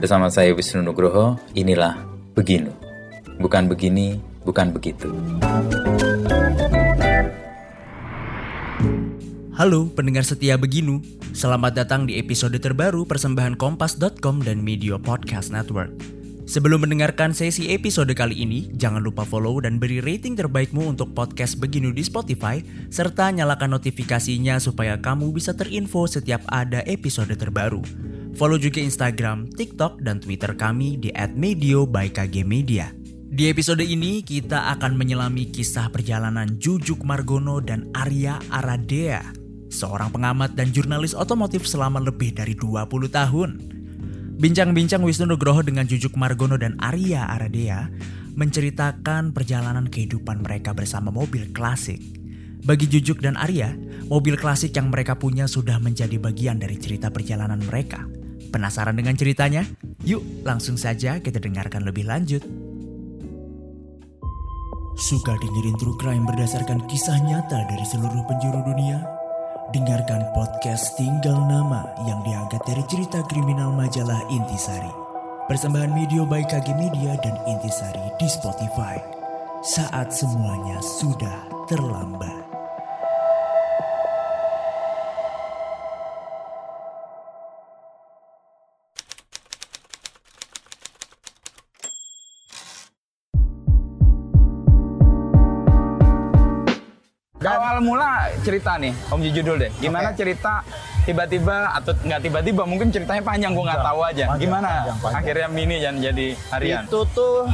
Bersama 0.00 0.32
saya 0.32 0.56
Wisnu 0.56 0.80
Nugroho, 0.80 1.36
inilah 1.52 1.92
Beginu. 2.32 2.72
Bukan 3.36 3.68
begini, 3.68 4.16
bukan 4.48 4.72
begitu. 4.72 5.12
Halo 9.52 9.92
pendengar 9.92 10.24
setia 10.24 10.56
Beginu, 10.56 11.04
selamat 11.36 11.84
datang 11.84 12.08
di 12.08 12.16
episode 12.16 12.56
terbaru 12.56 13.04
persembahan 13.04 13.60
Kompas.com 13.60 14.40
dan 14.40 14.64
Media 14.64 14.96
Podcast 14.96 15.52
Network. 15.52 15.92
Sebelum 16.50 16.82
mendengarkan 16.82 17.30
sesi 17.30 17.70
episode 17.70 18.10
kali 18.10 18.42
ini, 18.42 18.74
jangan 18.74 18.98
lupa 19.06 19.22
follow 19.22 19.62
dan 19.62 19.78
beri 19.78 20.02
rating 20.02 20.34
terbaikmu 20.34 20.82
untuk 20.82 21.14
podcast 21.14 21.54
Beginu 21.62 21.94
di 21.94 22.02
Spotify, 22.02 22.58
serta 22.90 23.30
nyalakan 23.30 23.78
notifikasinya 23.78 24.58
supaya 24.58 24.98
kamu 24.98 25.30
bisa 25.30 25.54
terinfo 25.54 26.10
setiap 26.10 26.42
ada 26.50 26.82
episode 26.90 27.30
terbaru. 27.38 27.86
Follow 28.34 28.58
juga 28.58 28.82
Instagram, 28.82 29.46
TikTok, 29.54 30.02
dan 30.02 30.18
Twitter 30.18 30.50
kami 30.58 30.98
di 30.98 31.14
@medio 31.38 31.86
by 31.86 32.10
KG 32.10 32.42
Media. 32.42 32.90
Di 33.30 33.46
episode 33.46 33.86
ini 33.86 34.26
kita 34.26 34.74
akan 34.74 34.98
menyelami 34.98 35.54
kisah 35.54 35.86
perjalanan 35.94 36.58
Jujuk 36.58 37.06
Margono 37.06 37.62
dan 37.62 37.94
Arya 37.94 38.42
Aradea, 38.50 39.22
seorang 39.70 40.10
pengamat 40.10 40.58
dan 40.58 40.74
jurnalis 40.74 41.14
otomotif 41.14 41.62
selama 41.62 42.02
lebih 42.02 42.34
dari 42.34 42.58
20 42.58 43.06
tahun. 43.06 43.79
Bincang-bincang 44.40 45.04
Wisnu 45.04 45.28
Nugroho 45.28 45.60
dengan 45.60 45.84
Jujuk 45.84 46.16
Margono 46.16 46.56
dan 46.56 46.80
Arya 46.80 47.28
Aradea 47.28 47.92
menceritakan 48.40 49.36
perjalanan 49.36 49.92
kehidupan 49.92 50.40
mereka 50.40 50.72
bersama 50.72 51.12
mobil 51.12 51.52
klasik. 51.52 52.00
Bagi 52.64 52.88
Jujuk 52.88 53.20
dan 53.20 53.36
Arya, 53.36 53.76
mobil 54.08 54.40
klasik 54.40 54.72
yang 54.72 54.88
mereka 54.88 55.20
punya 55.20 55.44
sudah 55.44 55.76
menjadi 55.76 56.16
bagian 56.16 56.56
dari 56.56 56.80
cerita 56.80 57.12
perjalanan 57.12 57.60
mereka. 57.60 58.08
Penasaran 58.48 58.96
dengan 58.96 59.12
ceritanya? 59.12 59.60
Yuk 60.08 60.24
langsung 60.40 60.80
saja 60.80 61.20
kita 61.20 61.36
dengarkan 61.36 61.84
lebih 61.84 62.08
lanjut. 62.08 62.40
Suka 64.96 65.36
dengerin 65.36 65.76
true 65.76 66.00
crime 66.00 66.24
berdasarkan 66.24 66.88
kisah 66.88 67.20
nyata 67.28 67.68
dari 67.68 67.84
seluruh 67.84 68.24
penjuru 68.24 68.64
dunia? 68.64 69.19
Dengarkan 69.70 70.34
podcast 70.34 70.98
Tinggal 70.98 71.46
Nama 71.46 71.86
yang 72.02 72.26
diangkat 72.26 72.58
dari 72.66 72.82
cerita 72.90 73.22
kriminal 73.30 73.70
majalah 73.70 74.18
Intisari. 74.26 74.90
Persembahan 75.46 75.94
video 75.94 76.26
by 76.26 76.42
KG 76.42 76.74
Media 76.74 77.14
dan 77.22 77.38
Intisari 77.46 78.10
di 78.18 78.26
Spotify. 78.26 78.98
Saat 79.62 80.10
semuanya 80.10 80.82
sudah 80.82 81.46
terlambat. 81.70 82.59
Cerita 98.50 98.74
nih, 98.76 98.90
Om 99.06 99.20
Jujur 99.22 99.42
dulu 99.46 99.56
deh. 99.62 99.70
Gimana 99.78 100.10
cerita 100.10 100.66
tiba-tiba 101.00 101.70
atau 101.72 101.94
nggak 101.96 102.20
tiba-tiba 102.20 102.62
mungkin 102.66 102.90
ceritanya 102.90 103.22
panjang 103.22 103.54
gue 103.54 103.62
nggak 103.62 103.78
tahu 103.80 104.00
aja. 104.02 104.24
Panjang, 104.26 104.42
Gimana 104.42 104.68
panjang, 104.68 104.96
panjang. 104.98 105.18
akhirnya 105.22 105.48
Mini 105.48 105.76
dan 105.78 105.94
jadi 105.96 106.26
harian? 106.50 106.82
Itu 106.84 107.06
tuh, 107.08 107.46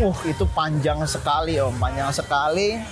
uh 0.00 0.18
itu 0.26 0.44
panjang 0.50 0.98
sekali 1.06 1.54
om, 1.56 1.70
panjang 1.72 2.10
sekali. 2.10 2.82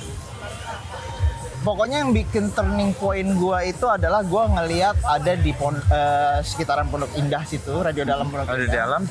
Pokoknya 1.59 2.07
yang 2.07 2.15
bikin 2.15 2.55
turning 2.55 2.95
point 2.95 3.35
gua 3.35 3.67
itu 3.67 3.83
adalah 3.85 4.23
gua 4.23 4.47
ngeliat 4.49 4.95
ada 5.03 5.35
di 5.35 5.51
pon, 5.51 5.75
eh, 5.75 6.39
sekitaran 6.41 6.87
Pondok 6.87 7.11
Indah 7.13 7.43
situ, 7.43 7.75
radio 7.77 8.07
dalam 8.07 8.31
Pondok 8.31 8.55
Indah. 8.55 8.71
dalam, 8.71 9.03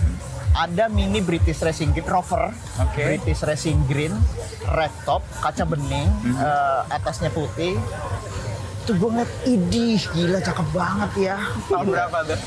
Ada 0.57 0.89
mini 0.89 1.21
British 1.21 1.61
Racing 1.61 1.93
Green 1.93 2.07
Rover, 2.07 2.49
Oke. 2.81 2.97
British 3.03 3.45
Racing 3.45 3.77
Green, 3.85 4.09
red 4.65 4.89
top, 5.05 5.21
kaca 5.37 5.61
bening, 5.61 6.09
Mhm. 6.09 6.33
eh, 6.33 6.81
atasnya 6.89 7.29
putih. 7.29 7.77
Itu 8.87 8.95
gue 8.95 9.09
ngeliat, 9.11 9.31
idih 9.43 9.99
gila 10.15 10.39
cakep 10.39 10.67
banget 10.71 11.11
ya. 11.19 11.35
tahun 11.67 11.91
berapa 11.91 12.17
tuh? 12.23 12.39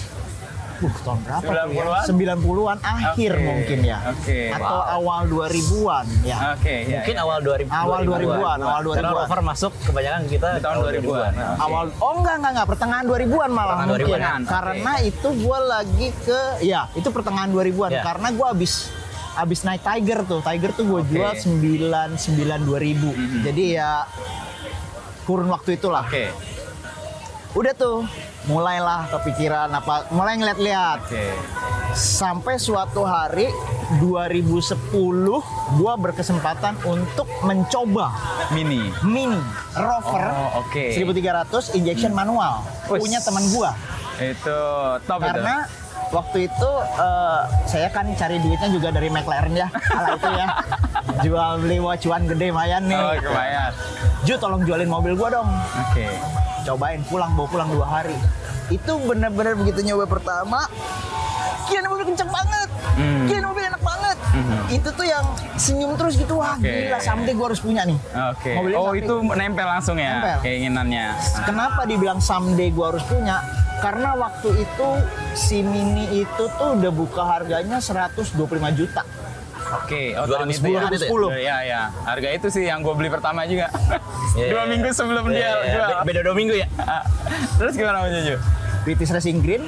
Uh, 0.81 0.95
tahun 1.05 1.19
berapa 1.21 1.45
tuh 1.45 1.53
ya? 1.53 1.65
90-an? 1.69 2.05
90-an 2.41 2.79
akhir 2.81 3.33
Oke, 3.37 3.45
mungkin 3.45 3.79
ya. 3.85 3.99
oke. 4.09 4.39
Atau 4.49 4.79
awal 4.81 5.21
2000-an 5.29 6.07
ya. 6.25 6.37
Oke, 6.57 6.75
ya, 6.89 6.97
Mungkin 6.97 7.13
ya. 7.13 7.21
awal 7.21 7.39
2000 7.45 7.69
Awal 7.69 8.01
2000-an, 8.09 8.59
awal 8.59 8.81
2000-an. 8.81 8.97
Karena 8.97 9.13
rover 9.13 9.41
masuk 9.45 9.73
kebanyakan 9.85 10.23
kita 10.25 10.49
Di 10.57 10.63
tahun 10.65 10.77
2000-an. 10.81 11.33
Oke. 11.37 11.61
Awal 11.61 11.85
oh 12.01 12.13
enggak 12.17 12.35
enggak 12.41 12.53
enggak 12.57 12.69
pertengahan 12.73 13.05
2000-an 13.05 13.51
malah 13.53 13.77
Pertengahan 13.77 13.89
mungkin. 13.93 14.09
2000-an, 14.09 14.41
oke. 14.41 14.49
Karena 14.49 14.93
itu 15.05 15.29
gua 15.45 15.59
lagi 15.61 16.09
ke 16.25 16.41
ya, 16.65 16.81
itu 16.97 17.09
pertengahan 17.13 17.51
2000-an 17.53 17.91
Ya. 17.93 18.01
karena 18.01 18.29
gua 18.33 18.47
habis 18.57 18.89
habis 19.31 19.61
naik 19.61 19.85
Tiger 19.85 20.25
tuh. 20.25 20.41
Tiger 20.41 20.73
tuh 20.73 20.89
gua 20.89 21.05
Oke. 21.05 21.13
jual 21.13 21.33
99 21.37 22.65
2000. 22.65 23.45
Jadi 23.45 23.65
ya 23.77 24.09
kurun 25.31 25.47
waktu 25.47 25.79
itulah. 25.79 26.03
Oke, 26.05 26.27
Udah 27.51 27.75
tuh 27.75 28.07
mulailah 28.47 29.11
kepikiran 29.11 29.67
apa 29.69 30.07
mulai 30.11 30.39
ngeliat-liat 30.39 31.03
oke. 31.03 31.27
sampai 31.93 32.55
suatu 32.57 33.03
hari 33.03 33.51
2010 33.99 34.71
gua 35.75 35.93
berkesempatan 35.99 36.79
untuk 36.85 37.27
mencoba 37.43 38.15
Mini. 38.51 38.95
mini 39.03 39.35
rover 39.75 40.31
Oh, 40.31 40.63
oke. 40.63 40.95
1300 40.95 41.75
injection 41.75 42.15
manual 42.15 42.63
Wes. 42.87 43.03
punya 43.03 43.19
teman 43.19 43.43
gua 43.51 43.75
Itu 44.17 44.61
top 45.05 45.19
karena 45.19 45.67
waktu 46.11 46.39
itu 46.45 46.71
eh, 46.97 47.41
saya 47.65 47.89
kan 47.89 48.07
cari 48.13 48.37
duitnya 48.37 48.69
juga 48.69 48.89
dari 48.91 49.09
McLaren 49.09 49.55
ya 49.55 49.69
ala 49.97 50.09
itu 50.13 50.29
ya 50.29 50.47
jual 51.21 51.51
beli 51.59 51.79
wacuan 51.79 52.27
gede 52.27 52.51
mayan 52.51 52.83
nih 52.85 52.97
Oh, 52.97 53.15
kebayang. 53.17 53.73
Ju 54.21 54.35
tolong 54.37 54.63
jualin 54.63 54.87
mobil 54.87 55.15
gua 55.15 55.29
dong 55.33 55.49
Oke. 55.81 56.07
cobain 56.63 57.01
pulang 57.05 57.33
bawa 57.33 57.49
pulang 57.49 57.69
dua 57.69 57.87
hari 57.89 58.19
itu 58.69 58.93
bener-bener 59.01 59.55
begitu 59.55 59.83
nyoba 59.83 60.07
pertama 60.07 60.69
kian 61.67 61.83
mobil 61.85 62.05
kenceng 62.05 62.29
banget 62.29 62.69
Hmm. 62.91 63.25
kian 63.25 63.41
mobil 63.43 63.65
enak 63.65 63.81
banget 63.81 64.17
Mhm. 64.31 64.59
itu 64.71 64.89
tuh 64.91 65.03
yang 65.05 65.25
senyum 65.57 65.95
terus 65.95 66.15
gitu 66.15 66.37
wah 66.37 66.53
Oke. 66.55 66.69
gila 66.69 66.99
someday 66.99 67.33
gue 67.33 67.47
harus 67.47 67.61
punya 67.61 67.83
nih 67.83 67.97
Oke. 68.29 68.51
Mobilnya 68.53 68.79
Oh, 68.79 68.93
itu 68.93 69.15
nempel 69.27 69.65
langsung 69.65 69.97
ya 69.97 70.13
Nempel. 70.17 70.39
keinginannya. 70.43 71.07
kenapa 71.43 71.83
dibilang 71.83 72.19
someday 72.19 72.69
gue 72.69 72.85
harus 72.85 73.03
punya 73.05 73.41
karena 73.81 74.13
waktu 74.15 74.49
itu 74.61 74.89
si 75.33 75.65
mini 75.65 76.23
itu 76.23 76.45
tuh 76.57 76.77
udah 76.77 76.93
buka 76.93 77.23
harganya 77.25 77.81
125 77.81 78.37
juta 78.77 79.03
Oke, 79.71 80.19
oh 80.19 80.27
tahun 80.27 80.51
itu 80.51 80.67
2010 80.67 80.99
ya. 80.99 81.07
ya? 81.07 81.31
Iya, 81.39 81.57
iya. 81.63 81.83
Harga 82.03 82.29
itu 82.35 82.51
sih 82.51 82.67
yang 82.67 82.83
gue 82.83 82.91
beli 82.91 83.07
pertama 83.07 83.47
juga. 83.47 83.71
Iya, 84.31 84.47
Dua 84.47 84.63
iya. 84.63 84.71
minggu 84.71 84.89
sebelum 84.95 85.27
dia 85.27 85.43
iya. 85.43 85.75
jual. 85.75 85.89
Be- 85.91 86.07
Beda 86.07 86.21
dua 86.23 86.35
minggu 86.39 86.55
ya. 86.55 86.67
Terus 87.59 87.75
gimana 87.75 88.07
Mas 88.07 88.15
Juju? 88.15 88.39
British 88.87 89.11
Racing 89.11 89.43
Green 89.43 89.67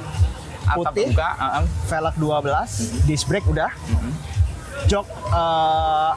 Atap 0.63 0.95
putih 0.95 1.11
buka, 1.11 1.29
uh-uh. 1.35 1.63
velg 1.91 2.15
12 2.15 3.03
disc 3.03 3.27
brake 3.27 3.47
udah 3.51 3.71
jok 4.87 5.07
eh, 5.31 6.11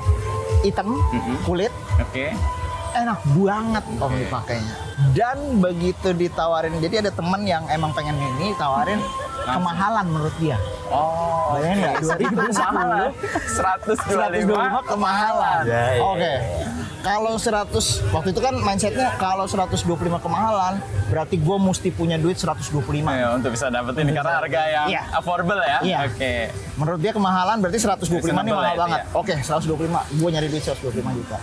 hitam 0.63 0.95
kulit 1.43 1.75
Oke. 1.99 2.31
enak 2.95 3.19
banget 3.35 3.85
om 3.99 4.13
dipakainya 4.15 4.75
dan 5.13 5.37
begitu 5.59 6.09
ditawarin 6.11 6.77
jadi 6.79 7.01
ada 7.01 7.11
temen 7.11 7.43
yang 7.43 7.65
emang 7.69 7.93
pengen 7.93 8.17
ini 8.17 8.57
tawarin 8.57 9.01
kemahalan 9.45 10.07
menurut 10.07 10.35
dia 10.37 10.57
Oh, 10.87 11.51
Bayangin 11.53 11.83
nggak? 11.83 11.95
2010 12.15 12.55
125 13.59 14.47
125 14.47 14.87
kemahalan. 14.87 15.63
Ya, 15.67 15.99
ya, 15.99 16.01
Oke. 16.01 16.35
Kalau 17.03 17.35
100 17.35 17.75
waktu 18.11 18.29
itu 18.31 18.39
kan 18.39 18.55
mindsetnya 18.57 19.11
kalau 19.15 19.47
125 19.47 19.83
kemahalan 20.19 20.79
berarti 21.07 21.39
gue 21.39 21.57
mesti 21.59 21.91
punya 21.91 22.19
duit 22.19 22.39
125. 22.39 22.87
Ya, 23.09 23.35
untuk 23.35 23.51
bisa 23.51 23.67
dapetin 23.67 24.11
karena 24.11 24.33
harga 24.39 24.63
yang 24.65 24.87
Iya. 24.89 25.03
affordable 25.11 25.59
ya. 25.61 25.79
Iya. 25.83 25.99
Oke. 26.07 26.33
Menurut 26.75 27.01
dia 27.01 27.11
kemahalan 27.11 27.57
berarti 27.59 27.79
125 27.79 28.07
ini 28.37 28.51
mahal 28.53 28.63
ya, 28.65 28.79
banget. 28.79 29.01
iya. 29.03 29.15
Oke, 29.15 29.35
125. 29.39 30.03
Gue 30.15 30.29
nyari 30.31 30.47
duit 30.47 30.63
125 30.63 31.11
juta. 31.15 31.39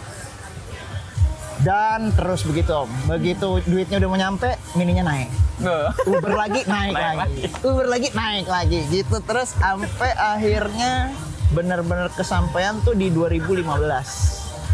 Dan 1.63 2.11
terus 2.11 2.43
begitu, 2.43 2.75
Om. 2.75 2.91
begitu 3.07 3.63
duitnya 3.63 4.03
udah 4.03 4.09
mau 4.11 4.19
nyampe, 4.19 4.49
mininya 4.75 5.07
naik. 5.07 5.31
Tuh. 5.63 5.87
Uber 6.11 6.35
lagi 6.35 6.61
naik, 6.75 6.91
Naik 6.91 7.17
lagi. 7.23 7.43
Uber 7.63 7.87
lagi 7.87 8.07
naik 8.11 8.47
lagi 8.47 8.79
gitu 8.91 9.17
terus 9.23 9.55
sampai 9.55 10.11
akhirnya 10.11 11.15
benar-benar 11.55 12.11
kesampaian 12.11 12.83
tuh 12.83 12.91
di 12.91 13.07
2015. 13.07 13.63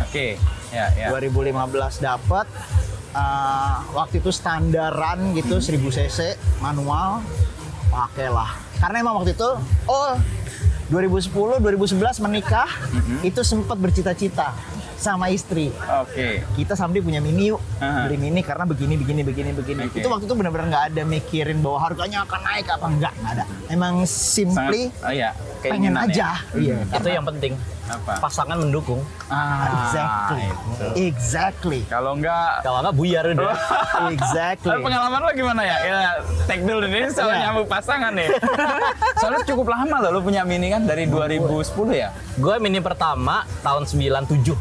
Oke. 0.01 0.41
Ya, 0.69 0.89
ya. 0.97 1.09
2015 1.13 1.53
dapat 2.01 2.45
eh, 3.13 3.75
waktu 3.93 4.21
itu 4.21 4.29
standaran 4.29 5.33
gitu 5.33 5.57
1000 5.57 5.81
cc 5.81 6.19
manual 6.61 7.25
pakailah 7.89 8.53
karena 8.77 9.01
emang 9.01 9.17
waktu 9.17 9.33
itu 9.33 9.49
oh 9.89 10.13
2010 10.89 11.61
2011 11.61 12.25
menikah 12.25 12.69
itu 13.21 13.41
sempat 13.45 13.77
bercita-cita 13.77 14.53
sama 14.99 15.31
istri. 15.31 15.71
Oke. 16.03 16.43
Kita 16.59 16.75
someday 16.75 16.99
punya 16.99 17.23
mini 17.23 17.55
yuk. 17.55 17.63
Aha. 17.79 18.11
Beli 18.11 18.19
mini 18.19 18.43
karena 18.43 18.67
begini, 18.67 18.99
begini, 18.99 19.23
begini, 19.23 19.55
begini. 19.55 19.81
Oke. 19.87 20.03
Itu 20.03 20.11
waktu 20.11 20.27
itu 20.27 20.35
benar-benar 20.35 20.67
nggak 20.67 20.85
ada 20.91 21.01
mikirin 21.07 21.63
bahwa 21.63 21.79
harganya 21.87 22.27
akan 22.27 22.39
naik 22.43 22.67
apa 22.67 22.85
enggak, 22.91 23.13
nggak 23.23 23.31
ada. 23.39 23.45
Emang 23.71 24.03
simply 24.03 24.91
Sangat, 24.91 25.07
oh 25.07 25.11
iya, 25.15 25.29
pengen 25.63 25.95
keinginan 25.95 26.03
aja. 26.03 26.29
ya. 26.51 26.59
Iya. 26.59 26.77
Itu 26.99 27.09
yang 27.09 27.25
penting. 27.25 27.53
Apa? 27.89 28.13
Pasangan 28.21 28.55
mendukung. 28.55 29.01
Ah, 29.27 29.65
Exactly. 29.83 30.45
itu. 30.45 30.85
Exactly. 31.03 31.79
Kalau 31.85 32.13
enggak 32.13 32.61
Kalau 32.61 32.79
nggak 32.81 32.95
buyar 32.95 33.23
udah. 33.27 33.57
Exactly. 34.13 34.69
Lalu 34.69 34.81
pengalaman 34.85 35.19
lo 35.19 35.31
gimana 35.33 35.61
ya? 35.61 35.77
Ya, 35.81 35.99
take 36.45 36.61
dulu 36.61 36.85
ini 36.85 37.09
soal 37.09 37.29
Iya. 37.29 37.49
nyambung 37.49 37.67
pasangan 37.67 38.13
nih. 38.13 38.29
Soalnya 39.19 39.41
cukup 39.43 39.67
lama 39.67 39.95
loh 39.99 40.11
lo 40.11 40.21
punya 40.21 40.41
mini 40.41 40.69
kan, 40.69 40.85
dari 40.85 41.03
2010 41.03 41.49
ya? 41.91 42.09
Gue 42.35 42.55
mini 42.57 42.79
pertama 42.79 43.43
tahun 43.59 43.83
97. 43.83 44.53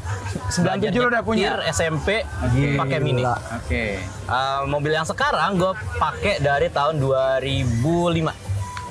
97 0.50 0.88
lu 0.94 1.06
udah 1.06 1.22
punya? 1.22 1.60
SMP 1.68 2.24
Oke. 2.40 2.74
pakai 2.74 2.98
mini. 2.98 3.22
Oke. 3.22 4.00
Uh, 4.24 4.66
mobil 4.66 4.90
yang 4.90 5.04
sekarang 5.04 5.56
gue 5.56 5.70
pakai 5.96 6.40
dari 6.40 6.68
tahun 6.68 6.98
2005. 6.98 8.47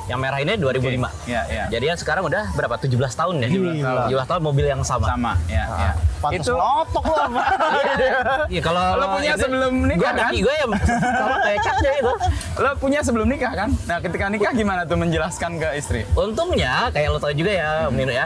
Yang 0.08 0.20
merah 0.24 0.40
ini 0.40 0.54
2005. 0.56 1.28
Iya, 1.28 1.42
iya. 1.52 1.64
Jadi 1.68 1.86
ya 1.92 1.96
sekarang 2.00 2.24
udah 2.28 2.44
berapa? 2.56 2.76
17 2.80 2.96
tahun 3.12 3.36
ya? 3.44 3.50
17 3.52 3.84
tahun. 3.84 4.08
17 4.16 4.32
tahun 4.32 4.42
mobil 4.42 4.66
yang 4.66 4.82
sama. 4.88 5.06
Sama, 5.12 5.34
ya, 5.52 5.64
ya. 5.68 5.92
Pantes 6.18 6.48
Itu 6.48 6.56
lotok 6.56 7.06
lo. 7.12 7.26
Iya 8.48 8.62
kalau 8.64 8.84
Lo 8.98 9.06
punya 9.20 9.34
sebelum 9.36 9.74
nikah, 9.86 10.00
gua 10.00 10.12
kan? 10.16 10.32
Gue 10.34 10.56
ya 10.56 10.66
sama 10.96 11.36
kayak 11.44 11.60
catnya 11.62 11.92
itu. 12.00 12.14
lo 12.58 12.72
punya 12.80 13.00
sebelum 13.04 13.28
nikah 13.28 13.52
kan? 13.54 13.70
Nah, 13.86 13.98
ketika 14.02 14.26
nikah 14.32 14.52
gimana 14.56 14.82
tuh 14.88 14.98
menjelaskan 14.98 15.52
ke 15.60 15.70
istri? 15.78 16.02
Untungnya 16.16 16.90
kayak 16.96 17.12
lo 17.12 17.20
tau 17.20 17.36
juga 17.36 17.52
ya, 17.52 17.70
Om 17.92 17.96
Nino 18.00 18.14
ya. 18.16 18.26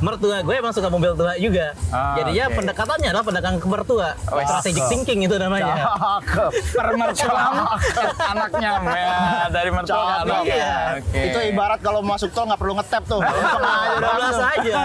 Mertua 0.00 0.40
gue 0.40 0.54
emang 0.54 0.72
suka 0.72 0.88
mobil 0.88 1.12
tua 1.12 1.36
juga. 1.36 1.76
Ah, 1.88 2.16
Jadinya 2.16 2.44
oke. 2.46 2.56
pendekatannya 2.56 3.08
adalah 3.08 3.20
pendekatan 3.22 3.56
ke 3.56 3.66
mertua. 3.66 4.08
Oh, 4.26 4.40
Strategic 4.40 4.80
cakep. 4.80 4.90
thinking 4.90 5.20
itu 5.22 5.36
namanya. 5.36 5.74
Cakep. 5.76 6.50
Anaknya 8.32 8.70
ya, 8.80 9.12
dari 9.48 9.68
mertua 9.68 9.92
ke 9.92 10.00
Cakep. 10.00 10.22
anak. 10.24 10.42
Iya. 10.46 10.74
Oke. 10.96 11.20
Itu 11.22 11.38
ibarat 11.46 11.80
kalau 11.80 12.00
masuk 12.00 12.30
tol 12.30 12.44
nggak 12.44 12.56
perlu 12.56 12.74
ngetap 12.74 13.02
tuh. 13.04 13.20
Langsung 13.24 13.60
aja 13.60 13.92
udah 13.92 14.00
12 14.00 14.24
langsung. 14.24 14.48
aja. 14.48 14.78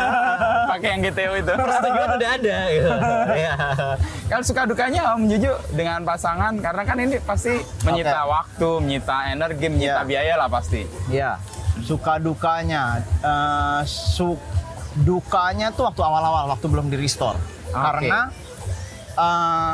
pakai 0.68 0.88
yang 0.90 1.02
GTO 1.02 1.34
itu. 1.38 1.54
Persetujuan 1.56 2.10
udah 2.12 2.30
ada 2.32 2.58
gitu. 2.70 2.90
Iya. 3.36 3.54
Kan 4.26 4.42
suka 4.42 4.62
dukanya 4.66 5.14
Om 5.14 5.28
Juju 5.28 5.52
dengan 5.72 6.02
pasangan 6.02 6.54
karena 6.58 6.82
kan 6.84 6.98
ini 6.98 7.16
pasti 7.22 7.54
menyita 7.84 8.20
Oke. 8.22 8.32
waktu, 8.32 8.70
menyita 8.82 9.16
energi, 9.30 9.66
menyita 9.68 10.02
Iya. 10.02 10.04
biaya 10.06 10.34
lah 10.36 10.50
pasti. 10.50 10.82
Iya. 11.08 11.40
Suka 11.78 12.18
dukanya, 12.18 12.98
eh, 13.20 13.80
su 13.86 14.34
dukanya 14.96 15.72
tuh 15.72 15.84
waktu 15.86 16.02
awal-awal, 16.02 16.48
waktu 16.48 16.66
belum 16.68 16.88
di 16.88 16.96
restore. 16.96 17.36
Karena 17.70 18.32
eh, 19.12 19.74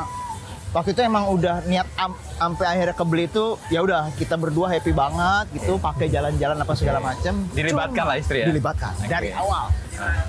waktu 0.71 0.89
itu 0.95 1.01
emang 1.03 1.29
udah 1.29 1.61
niat 1.67 1.85
am- 1.99 2.17
sampai 2.39 2.65
akhirnya 2.65 2.95
kebeli 2.95 3.29
itu 3.29 3.59
ya 3.69 3.85
udah 3.85 4.09
kita 4.15 4.33
berdua 4.33 4.71
happy 4.71 4.89
banget 4.89 5.45
gitu, 5.53 5.77
pakai 5.77 6.09
jalan-jalan 6.09 6.57
apa 6.57 6.73
segala 6.73 6.97
macam. 6.97 7.45
Dilibatkan 7.53 7.93
Cuma- 7.93 8.09
lah 8.09 8.17
istri 8.17 8.37
ya? 8.41 8.47
Dilibatkan 8.49 8.91
Oke. 8.97 9.07
dari 9.07 9.29
awal. 9.29 9.69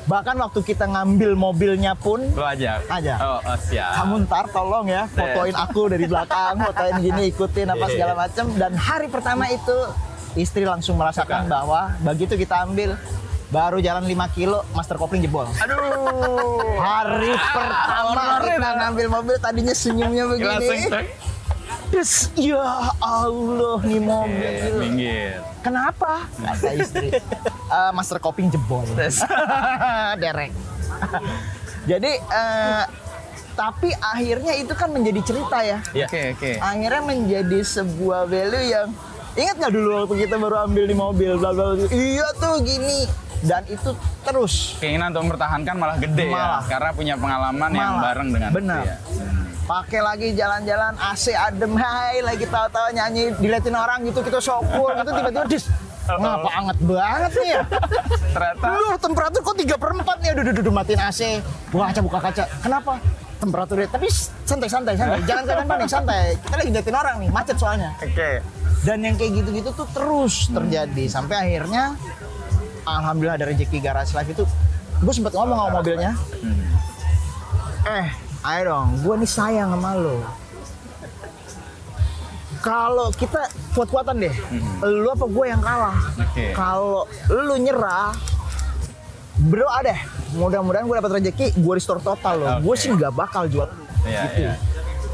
Bahkan 0.04 0.36
waktu 0.36 0.60
kita 0.68 0.84
ngambil 0.84 1.32
mobilnya 1.32 1.96
pun 1.96 2.20
Lo 2.36 2.44
aja. 2.44 2.76
Aja. 2.92 3.14
Oh, 3.16 3.40
oh 3.40 3.56
siap. 3.56 4.04
kamu 4.04 4.28
ntar 4.28 4.44
tolong 4.52 4.84
ya 4.84 5.08
fotoin 5.08 5.56
aku 5.56 5.88
dari 5.88 6.04
belakang, 6.04 6.60
fotoin 6.60 7.00
gini, 7.00 7.32
ikutin 7.32 7.72
apa 7.72 7.86
segala 7.88 8.12
macam. 8.12 8.52
Dan 8.52 8.76
hari 8.76 9.08
pertama 9.08 9.48
itu 9.48 9.76
istri 10.36 10.68
langsung 10.68 11.00
merasakan 11.00 11.48
Suka. 11.48 11.54
bahwa 11.56 11.80
begitu 12.04 12.36
kita 12.36 12.68
ambil 12.68 13.00
baru 13.52 13.78
jalan 13.78 14.08
5 14.08 14.16
kilo 14.32 14.64
master 14.72 14.96
kopling 14.96 15.20
jebol. 15.20 15.44
Aduh. 15.44 16.72
Hari 16.80 17.36
pertama 17.36 18.22
Horor 18.32 18.48
kita 18.48 18.70
ngambil 18.80 19.06
mobil 19.12 19.36
tadinya 19.36 19.74
senyumnya 19.76 20.24
begini. 20.24 20.88
Terus 21.92 22.32
ya 22.32 22.64
Allah 22.96 23.78
nih 23.84 24.00
mobil. 24.00 24.72
minggir. 24.80 25.44
Kenapa? 25.60 26.24
Kata 26.32 26.72
istri. 26.72 27.12
"Eh, 27.12 27.90
master 27.92 28.16
kopling 28.16 28.48
jebol. 28.48 28.88
Derek. 30.22 30.56
Jadi 31.84 32.12
eh, 32.16 32.84
tapi 33.52 33.92
akhirnya 33.92 34.56
itu 34.56 34.72
kan 34.72 34.88
menjadi 34.88 35.20
cerita 35.20 35.60
ya. 35.60 35.78
Iya. 35.92 36.06
Oke, 36.08 36.22
oke. 36.32 36.50
akhirnya 36.56 37.02
menjadi 37.04 37.58
sebuah 37.60 38.24
value 38.24 38.64
yang 38.64 38.88
ingat 39.32 39.54
nggak 39.60 39.72
dulu 39.72 39.88
waktu 40.04 40.14
kita 40.24 40.36
baru 40.36 40.56
ambil 40.64 40.84
di 40.84 40.92
mobil 40.92 41.30
bla 41.40 41.56
bla 41.56 41.72
bla 41.72 41.88
iya 41.88 42.28
tuh 42.36 42.60
gini 42.60 43.08
dan 43.42 43.62
itu 43.66 43.90
terus. 44.22 44.78
Keinginan 44.78 45.10
untuk 45.10 45.22
mempertahankan 45.28 45.74
malah 45.74 45.96
gede 45.96 46.26
Malah. 46.26 46.62
ya, 46.62 46.68
karena 46.68 46.90
punya 46.92 47.14
pengalaman 47.14 47.70
yang 47.70 47.92
Malah. 47.92 48.04
bareng 48.04 48.28
dengan 48.30 48.50
Benar. 48.50 48.82
ya. 48.82 48.96
pakai 49.62 50.00
lagi 50.00 50.28
jalan-jalan 50.32 50.94
AC 50.98 51.32
adem 51.32 51.72
hai 51.74 52.18
lagi 52.18 52.44
tahu-tahu 52.44 52.92
nyanyi 52.92 53.30
diliatin 53.36 53.72
orang 53.72 54.02
gitu 54.04 54.20
kita 54.20 54.38
syukur. 54.38 54.90
Gitu 54.92 55.10
tiba-tiba 55.12 55.46
dis. 55.46 55.64
Ngapa 56.02 56.50
anget 56.52 56.78
banget 56.82 57.32
nih 57.32 57.48
ya. 57.48 57.62
Ternyata 58.28 58.66
Lu 58.68 58.86
temperatur 58.98 59.40
kok 59.40 59.54
3 59.54 59.70
per 59.72 59.90
4 59.94 60.02
nih? 60.18 60.28
Aduh, 60.34 60.42
aduh, 60.52 60.74
matiin 60.74 60.98
AC 60.98 61.20
buka 61.70 61.84
kaca 61.88 62.00
buka 62.02 62.18
kaca. 62.20 62.44
Kenapa? 62.58 62.92
Temperaturnya 63.38 63.86
tapi 63.86 64.06
santai 64.42 64.66
santai 64.66 64.94
santai. 64.94 65.18
Jangan 65.30 65.44
kalian 65.46 65.66
panik 65.68 65.88
santai. 65.88 66.24
Kita 66.36 66.54
lagi 66.58 66.68
diliatin 66.68 66.96
orang 66.96 67.16
nih 67.18 67.30
macet 67.30 67.56
soalnya. 67.56 67.90
Oke. 67.98 68.30
dan 68.82 68.98
yang 68.98 69.14
kayak 69.14 69.30
gitu-gitu 69.36 69.70
tuh 69.72 69.86
terus 69.94 70.50
terjadi. 70.50 71.04
Sampai 71.06 71.38
akhirnya 71.38 71.94
alhamdulillah 72.84 73.36
ada 73.36 73.46
rezeki 73.46 73.78
garage 73.78 74.12
life 74.12 74.28
itu 74.28 74.44
gue 74.98 75.12
sempat 75.12 75.32
ngomong 75.32 75.58
sama 75.58 75.70
mobilnya. 75.76 76.12
Eh 77.84 78.06
ayo 78.44 78.60
dong. 78.64 78.88
Gue 79.00 79.14
nih 79.16 79.28
sayang 79.28 79.70
sama 79.70 79.90
lo. 79.94 80.22
Kalau 82.62 83.10
kita 83.10 83.42
kuat-kuatan 83.74 84.22
deh. 84.22 84.34
Lu 84.80 85.08
apa 85.08 85.26
gue 85.26 85.44
yang 85.44 85.58
kalah? 85.58 85.96
Oke. 86.16 86.54
kalau 86.54 87.04
lu 87.28 87.54
nyerah 87.58 88.14
bro 89.42 89.66
ada 89.66 89.98
mudah-mudahan 90.32 90.86
gue 90.86 90.96
dapat 90.96 91.12
rezeki 91.18 91.46
gue 91.56 91.74
restore 91.74 91.98
total 91.98 92.34
loh 92.38 92.50
gue 92.62 92.70
Oke. 92.70 92.78
sih 92.78 92.88
nggak 92.88 93.10
bakal 93.10 93.44
jual 93.44 93.66
Iya, 94.02 94.22
gitu. 94.24 94.40
iya. 94.40 94.54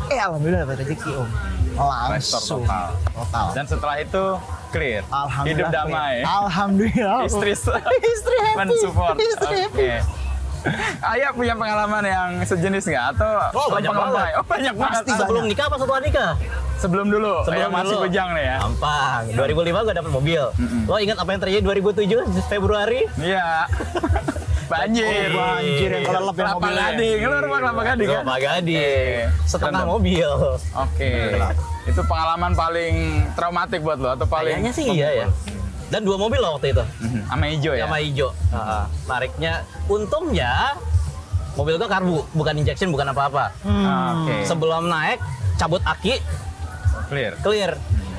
eh 0.08 0.20
alhamdulillah 0.20 0.62
dapat 0.62 0.76
rezeki 0.80 1.10
om. 1.16 1.28
Langsung. 1.74 2.62
total. 2.62 2.86
total. 3.08 3.46
Dan 3.52 3.64
setelah 3.66 3.96
itu 3.98 4.24
clear. 4.68 5.00
Alhamdulillah. 5.06 5.58
Hidup 5.58 5.66
damai. 5.70 6.14
Alhamdulillah. 6.22 7.20
Istri 7.24 7.50
istri 7.52 8.36
happy. 8.38 8.56
mensupport. 8.56 9.14
Istri 9.16 9.56
happy. 9.62 9.88
Oke. 9.88 9.96
Ayah 11.00 11.30
punya 11.30 11.54
pengalaman 11.54 12.02
yang 12.02 12.28
sejenis 12.42 12.82
nggak 12.84 13.14
atau 13.14 13.30
Oh, 13.54 13.70
banyak 13.70 13.88
pengalaman? 13.88 14.10
banget. 14.12 14.32
Oh 14.34 14.44
banyak 14.44 14.74
banget. 14.74 14.92
Pasti 14.92 15.06
banyak. 15.08 15.20
Sebelum 15.22 15.42
nikah 15.46 15.64
apa 15.64 15.76
setelah 15.78 16.00
nikah? 16.00 16.30
Sebelum 16.76 17.06
dulu. 17.08 17.34
Sebelum 17.42 17.58
Ayah 17.60 17.70
masih 17.72 17.94
dulu. 17.94 18.04
bujang 18.04 18.28
nih 18.32 18.44
ya. 18.44 18.56
Gampang. 18.60 19.22
2005 19.32 19.86
gue 19.86 19.94
dapet 19.94 20.12
mobil. 20.12 20.42
Lo 20.84 20.96
ingat 20.98 21.16
apa 21.16 21.30
yang 21.30 21.40
terjadi 21.40 21.62
2007 21.64 22.42
Februari? 22.44 23.00
Iya. 23.16 23.70
Banjir. 24.68 25.32
Oh, 25.32 25.40
banjir 25.56 25.88
yang 25.90 26.04
kelelep 26.04 26.36
yang 26.36 26.48
Kelapa 26.52 26.60
mobilnya. 26.60 26.84
Gading. 26.92 27.18
Lu 27.18 27.36
rumah 27.40 27.58
Kelapa 27.58 27.82
Gading 27.82 28.08
kan? 28.08 28.22
Kelapa 28.22 28.36
Gading. 28.38 29.24
Setengah 29.48 29.84
mobil. 29.84 30.30
Oke. 30.76 31.12
Itu 31.88 32.00
pengalaman 32.04 32.52
paling 32.52 32.94
traumatik 33.32 33.80
buat 33.80 33.96
lo 33.96 34.12
atau 34.12 34.28
paling 34.28 34.60
Kayaknya 34.60 34.72
sih 34.76 34.84
iya 34.92 35.08
ya. 35.24 35.26
Dan 35.88 36.04
dua 36.04 36.20
mobil 36.20 36.36
loh 36.36 36.60
waktu 36.60 36.76
itu. 36.76 36.84
Mhm. 37.00 37.20
Sama 37.32 37.44
hijau 37.48 37.72
ya. 37.72 37.84
Sama 37.88 37.96
hijau. 38.04 38.28
Heeh. 38.52 38.82
Tariknya 39.08 39.52
untungnya 39.88 40.52
mobil 41.56 41.74
gua 41.74 41.88
karbu, 41.88 42.18
bukan 42.36 42.54
injection, 42.60 42.92
bukan 42.92 43.08
apa-apa. 43.10 43.50
Oke. 43.64 44.44
Sebelum 44.44 44.86
naik 44.86 45.18
cabut 45.56 45.80
aki, 45.82 46.20
Clear. 47.08 47.32
clear. 47.40 47.72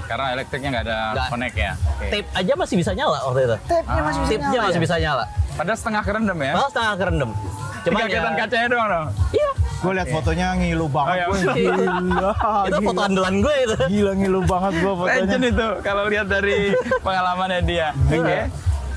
Karena 0.10 0.26
elektriknya 0.34 0.70
nggak 0.72 0.86
ada 0.86 0.98
Nggak. 1.14 1.28
connect 1.30 1.56
ya. 1.56 1.72
Oke. 1.78 2.06
Tape 2.10 2.28
aja 2.34 2.54
masih 2.58 2.76
bisa 2.76 2.92
nyala 2.92 3.20
waktu 3.24 3.40
itu. 3.40 3.58
Tape-nya 3.64 4.02
masih 4.02 4.20
bisa 4.20 4.32
Tape-nya 4.32 4.50
nyala 4.50 4.66
masih 4.66 4.74
ya? 4.74 4.84
bisa 4.84 4.96
nyala. 4.98 5.24
Padahal 5.54 5.78
setengah 5.78 6.02
kerendam 6.02 6.40
ya. 6.40 6.54
Malah 6.56 6.70
setengah 6.70 6.94
kerendam. 6.98 7.32
Tiga 7.80 7.96
kelihatan 8.02 8.34
kacanya 8.36 8.68
doang 8.68 8.88
dong. 8.90 9.08
Iya. 9.32 9.50
Gue 9.80 9.92
liat 9.96 10.10
fotonya 10.12 10.48
ngilu 10.52 10.86
banget. 10.90 11.08
Oh, 11.08 11.16
iya. 11.16 11.26
gue. 11.26 11.40
Gila. 11.56 12.32
Itu 12.68 12.80
foto 12.84 13.02
andalan 13.02 13.36
gue 13.40 13.56
itu. 13.62 13.78
Gila 13.88 14.12
ngilu 14.18 14.40
banget 14.44 14.74
gue 14.76 14.94
fotonya. 14.98 15.20
Legend 15.22 15.44
itu 15.46 15.68
kalau 15.80 16.04
lihat 16.10 16.28
dari 16.28 16.56
pengalamannya 17.06 17.60
dia. 17.64 17.88
Oke. 18.10 18.40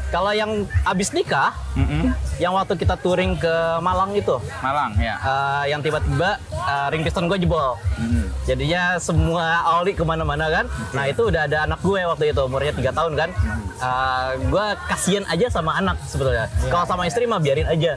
Kalau 0.09 0.33
yang 0.33 0.51
abis 0.85 1.09
nikah, 1.13 1.57
Mm-mm. 1.73 2.13
Yang 2.43 2.53
waktu 2.53 2.75
kita 2.75 2.99
touring 2.99 3.39
ke 3.39 3.55
Malang 3.79 4.11
itu, 4.13 4.35
Malang 4.59 4.99
ya. 4.99 5.15
eh, 5.17 5.65
yang 5.71 5.79
tiba-tiba 5.79 6.35
eh, 6.51 6.87
ring 6.91 7.03
piston 7.03 7.25
gue 7.25 7.39
jebol. 7.39 7.79
Mm-mm. 7.97 8.27
Jadinya 8.43 8.99
semua 8.99 9.47
oli 9.79 9.95
ke 9.95 10.03
mana-mana 10.03 10.51
kan. 10.51 10.65
Nah 10.91 11.07
itu 11.07 11.23
udah 11.25 11.47
ada 11.47 11.63
anak 11.63 11.79
gue 11.81 12.03
waktu 12.03 12.25
itu 12.29 12.43
umurnya 12.43 12.75
tiga 12.75 12.91
tahun 12.91 13.15
kan. 13.15 13.31
Eh, 13.79 14.29
gue 14.43 14.67
kasihan 14.85 15.23
aja 15.25 15.47
sama 15.49 15.79
anak 15.79 15.95
sebetulnya. 16.03 16.51
Kalau 16.67 16.83
sama 16.83 17.07
istri 17.07 17.23
mah 17.25 17.39
biarin 17.39 17.71
aja. 17.71 17.95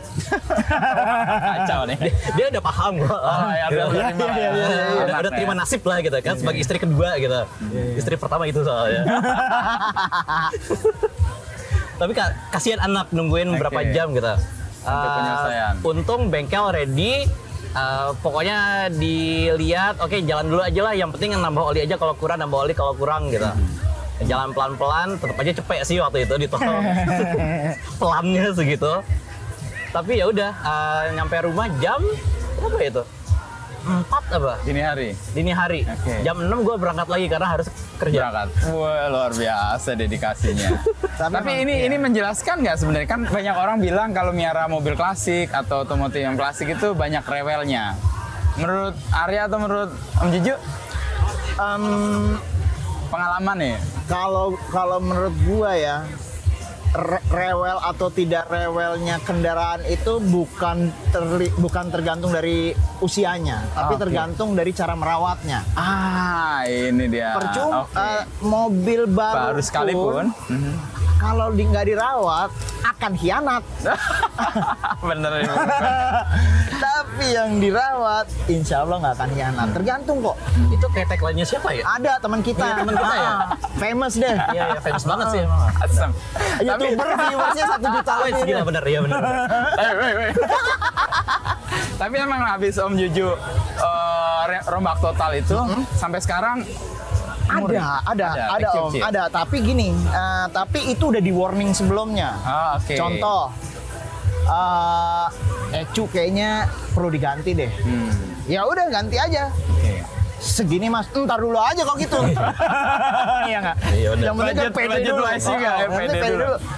Kacau 1.42 1.82
nih. 1.86 1.98
dia, 1.98 2.14
dia 2.36 2.46
udah 2.52 2.64
paham 2.64 2.94
kok. 3.00 3.18
Oh, 3.18 3.50
ya, 3.50 3.66
udah 3.68 3.86
Gitu. 3.86 3.96
terima 3.96 4.28
iya, 4.30 4.46
ya. 4.46 4.52
iya, 4.52 4.68
iya, 4.68 4.86
udah, 4.94 5.06
Anak 5.08 5.20
udah 5.20 5.32
terima 5.34 5.54
ya. 5.54 5.60
nasib 5.60 5.82
lah 5.82 5.98
gitu 6.00 6.18
kan 6.20 6.36
sebagai 6.36 6.60
istri 6.60 6.78
kedua 6.78 7.10
gitu. 7.18 7.40
Istri 7.98 8.16
pertama 8.16 8.44
itu 8.46 8.62
soalnya. 8.62 9.02
Tapi 11.96 12.12
ka- 12.12 12.36
kasihan 12.52 12.80
anak 12.84 13.12
nungguin 13.12 13.56
Oke. 13.56 13.60
berapa 13.62 13.80
jam 13.92 14.12
gitu. 14.12 14.34
Untuk 14.86 15.10
penyelesaian. 15.18 15.74
untung 15.82 16.22
bengkel 16.30 16.66
ready, 16.70 17.26
Eh, 17.76 18.10
pokoknya 18.24 18.88
dilihat, 18.88 20.00
oke 20.00 20.16
jalan 20.24 20.48
dulu 20.48 20.64
aja 20.64 20.80
lah. 20.80 20.94
Yang 20.96 21.20
penting 21.20 21.36
nambah 21.36 21.76
oli 21.76 21.84
aja 21.84 22.00
kalau 22.00 22.16
kurang, 22.16 22.40
nambah 22.40 22.64
oli 22.64 22.72
kalau 22.72 22.96
kurang 22.96 23.28
gitu. 23.28 23.44
Jalan 24.24 24.56
pelan-pelan, 24.56 25.20
tetap 25.20 25.36
aja 25.36 25.52
cepet 25.52 25.84
sih 25.84 26.00
waktu 26.00 26.24
itu 26.24 26.40
di 26.40 26.48
tol. 26.48 26.64
Pelannya 28.00 28.56
segitu. 28.56 29.04
Tapi 29.92 30.24
ya 30.24 30.32
udah, 30.32 30.52
eh, 30.56 31.02
nyampe 31.20 31.36
rumah 31.44 31.68
jam 31.84 32.00
berapa 32.56 32.80
ya 32.80 32.90
itu? 32.96 33.04
Empat 33.86 34.24
apa? 34.34 34.54
Dini 34.66 34.82
hari. 34.82 35.10
Dini 35.32 35.52
hari. 35.54 35.80
Oke. 35.86 36.26
Jam 36.26 36.42
6 36.42 36.50
gue 36.50 36.76
berangkat 36.76 37.06
lagi 37.06 37.26
karena 37.30 37.48
harus 37.48 37.68
kerja. 37.96 38.18
Berangkat. 38.18 38.48
Wah, 38.74 39.06
luar 39.08 39.32
biasa 39.32 39.90
dedikasinya. 39.94 40.70
Tapi 41.22 41.32
Tapi 41.32 41.52
ini 41.64 41.74
iya. 41.80 41.88
ini 41.88 41.96
menjelaskan 42.02 42.66
nggak 42.66 42.78
sebenarnya 42.82 43.08
kan 43.08 43.22
banyak 43.24 43.56
orang 43.56 43.78
bilang 43.80 44.10
kalau 44.12 44.34
miara 44.34 44.66
mobil 44.66 44.98
klasik 44.98 45.54
atau 45.54 45.86
otomotif 45.86 46.20
yang 46.20 46.36
klasik 46.36 46.68
itu 46.68 46.92
banyak 46.92 47.22
rewelnya. 47.22 47.94
Menurut 48.58 48.96
Arya 49.14 49.46
atau 49.46 49.60
menurut 49.62 49.92
Om 50.18 50.30
Juju 50.34 50.56
Em, 51.56 51.84
pengalaman 53.08 53.56
nih? 53.56 53.76
kalau 54.06 54.54
kalau 54.70 55.02
menurut 55.02 55.34
gua 55.48 55.72
ya 55.74 56.06
re- 56.96 57.26
rewel 57.28 57.78
atau 57.78 58.08
tidak 58.10 58.48
rewelnya 58.48 59.20
kendaraan 59.22 59.84
itu 59.86 60.18
bukan 60.20 60.78
terli- 61.10 61.54
bukan 61.54 61.88
tergantung 61.88 62.32
dari 62.32 62.72
usianya, 62.98 63.68
tapi 63.70 63.94
Oke. 63.94 64.02
tergantung 64.02 64.52
dari 64.52 64.72
cara 64.72 64.94
merawatnya. 64.94 65.62
Ah, 65.74 66.64
ini 66.64 67.06
dia. 67.06 67.36
Percuma 67.36 67.84
Oke. 67.84 67.96
eh, 67.96 68.24
mobil 68.42 69.02
baru, 69.06 69.52
baru 69.52 69.62
sekalipun. 69.62 70.26
pun, 70.32 70.48
kalau 71.18 71.52
di 71.52 71.64
nggak 71.64 71.86
dirawat 71.86 72.50
akan 72.86 73.12
hianat. 73.14 73.64
Bener 75.08 75.32
ini. 75.38 75.52
tapi 76.76 77.26
yang 77.32 77.58
dirawat, 77.58 78.28
insya 78.46 78.84
Allah 78.84 78.98
nggak 79.00 79.16
akan 79.16 79.30
hianat. 79.32 79.68
Tergantung 79.74 80.18
kok. 80.22 80.36
Itu 80.70 80.86
kayak 80.90 81.08
tagline-nya 81.10 81.46
siapa 81.46 81.72
ya? 81.72 81.84
Ada 81.88 82.20
teman 82.20 82.40
kita, 82.40 82.62
Iya, 82.62 82.76
teman 82.78 82.94
kita 82.94 83.16
ya? 83.16 83.32
Famous 83.82 84.14
deh. 84.16 84.36
Iya, 84.52 84.64
ya, 84.70 84.80
famous 84.80 85.04
banget 85.04 85.26
sih 85.30 85.40
emang. 85.42 85.60
Tapi 86.56 86.85
YouTuber 86.88 87.10
viewersnya 87.20 87.66
satu 87.68 87.88
juta 87.90 88.14
Wih, 88.16 88.24
lebih. 88.28 88.44
gila 88.46 88.62
bener, 88.64 88.84
iya 88.84 89.00
bener. 89.02 89.22
Eh. 89.76 90.32
Tapi 91.96 92.16
emang 92.18 92.42
habis 92.42 92.76
Om 92.76 92.94
Juju 92.94 93.28
eh, 93.78 94.42
re- 94.46 94.66
rombak 94.66 95.00
total 95.00 95.32
itu 95.34 95.58
sampai 95.94 96.20
sekarang 96.20 96.64
Ada, 97.46 97.70
ya? 97.70 97.84
ada, 98.02 98.28
Ada, 98.28 98.46
ada, 98.50 98.70
om, 98.80 98.92
ada. 98.98 99.24
Tapi 99.30 99.58
gini, 99.62 99.88
eh, 99.94 100.46
tapi 100.50 100.90
itu 100.90 101.08
udah 101.08 101.22
di 101.22 101.30
warning 101.30 101.72
sebelumnya. 101.72 102.34
Ah, 102.42 102.76
oke. 102.76 102.96
Contoh, 102.96 103.54
eh 104.44 105.28
Ecu 105.78 106.08
kayaknya 106.08 106.66
perlu 106.90 107.08
diganti 107.08 107.54
deh. 107.54 107.70
Hmm. 107.82 108.10
Ya 108.46 108.64
udah 108.64 108.90
ganti 108.90 109.18
aja. 109.18 109.54
Oke. 109.70 110.02
Segini 110.46 110.88
mas, 110.88 111.10
ntar 111.10 111.42
dulu 111.42 111.58
aja 111.58 111.82
kok 111.82 111.98
gitu. 111.98 112.22
Iya 113.44 113.58
nggak? 113.66 113.78
Iya. 113.90 114.10
Yang 114.14 114.36
penting 114.38 114.56
kan 114.56 114.70
pede 114.70 114.88
budget 114.94 115.10
dulu. 115.10 115.24
pede. 115.90 116.20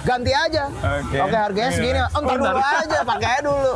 Ganti 0.02 0.32
aja. 0.32 0.64
Oke. 0.72 1.16
Harganya 1.36 1.68
Iya. 1.68 1.76
segini. 1.76 1.98
Ntar 2.00 2.16
Oh, 2.16 2.36
dulu 2.40 2.56
aja, 2.58 2.98
pakai 3.04 3.28
aja 3.28 3.40
dulu. 3.44 3.72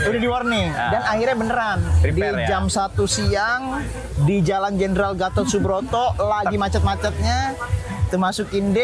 Udah 0.00 0.18
di 0.18 0.28
warning. 0.28 0.68
Ah. 0.72 0.90
Dan 0.90 1.02
akhirnya 1.04 1.36
beneran. 1.36 1.78
Di 2.00 2.10
ya? 2.40 2.48
jam 2.48 2.64
1 2.66 3.04
siang 3.06 3.62
di 4.24 4.36
Jalan 4.40 4.80
Jenderal 4.80 5.12
Gatot 5.12 5.44
Subroto 5.44 6.16
lagi 6.16 6.56
macet-macetnya. 6.56 7.52
D. 8.72 8.78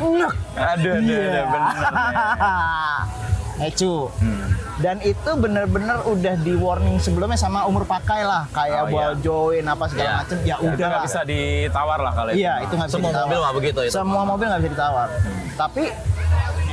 Nek. 0.00 0.32
Aduh, 0.54 0.94
aduh, 0.94 1.12
aduh, 1.12 1.44
bener. 1.44 1.74
Ecu. 3.60 4.08
Hmm. 4.16 4.48
Dan 4.76 4.96
itu 5.00 5.30
bener-bener 5.34 6.00
udah 6.02 6.34
di 6.36 6.52
warning 6.54 6.96
sebelumnya 6.96 7.36
sama 7.36 7.64
umur 7.64 7.84
pakai 7.84 8.24
lah, 8.24 8.48
kayak 8.50 8.80
Oh, 8.80 8.88
iya. 8.88 8.94
wall 8.96 9.12
join 9.18 9.64
apa 9.64 9.84
segala 9.86 10.02
Iya. 10.02 10.16
macem. 10.16 10.36
Ya 10.40 10.56
Itu 10.56 10.64
udah 10.66 10.86
nggak 10.86 10.96
lah. 10.96 11.06
bisa 11.06 11.20
ditawar 11.22 11.98
lah 12.00 12.12
kalau 12.14 12.30
itu. 12.30 12.40
Iya, 12.40 12.54
itu 12.58 12.72
nggak 12.72 12.88
bisa 12.88 12.96
Semua 12.96 13.10
ditawar. 13.10 13.26
mobil 13.26 13.38
nggak 13.38 13.54
begitu 13.54 13.80
itu. 13.82 13.92
Semua 13.92 14.22
mobil 14.24 14.46
nggak 14.48 14.60
bisa 14.60 14.72
ditawar. 14.72 15.08
Tapi 15.54 15.84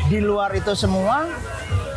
di 0.07 0.19
luar 0.19 0.49
itu 0.53 0.71
semua, 0.73 1.17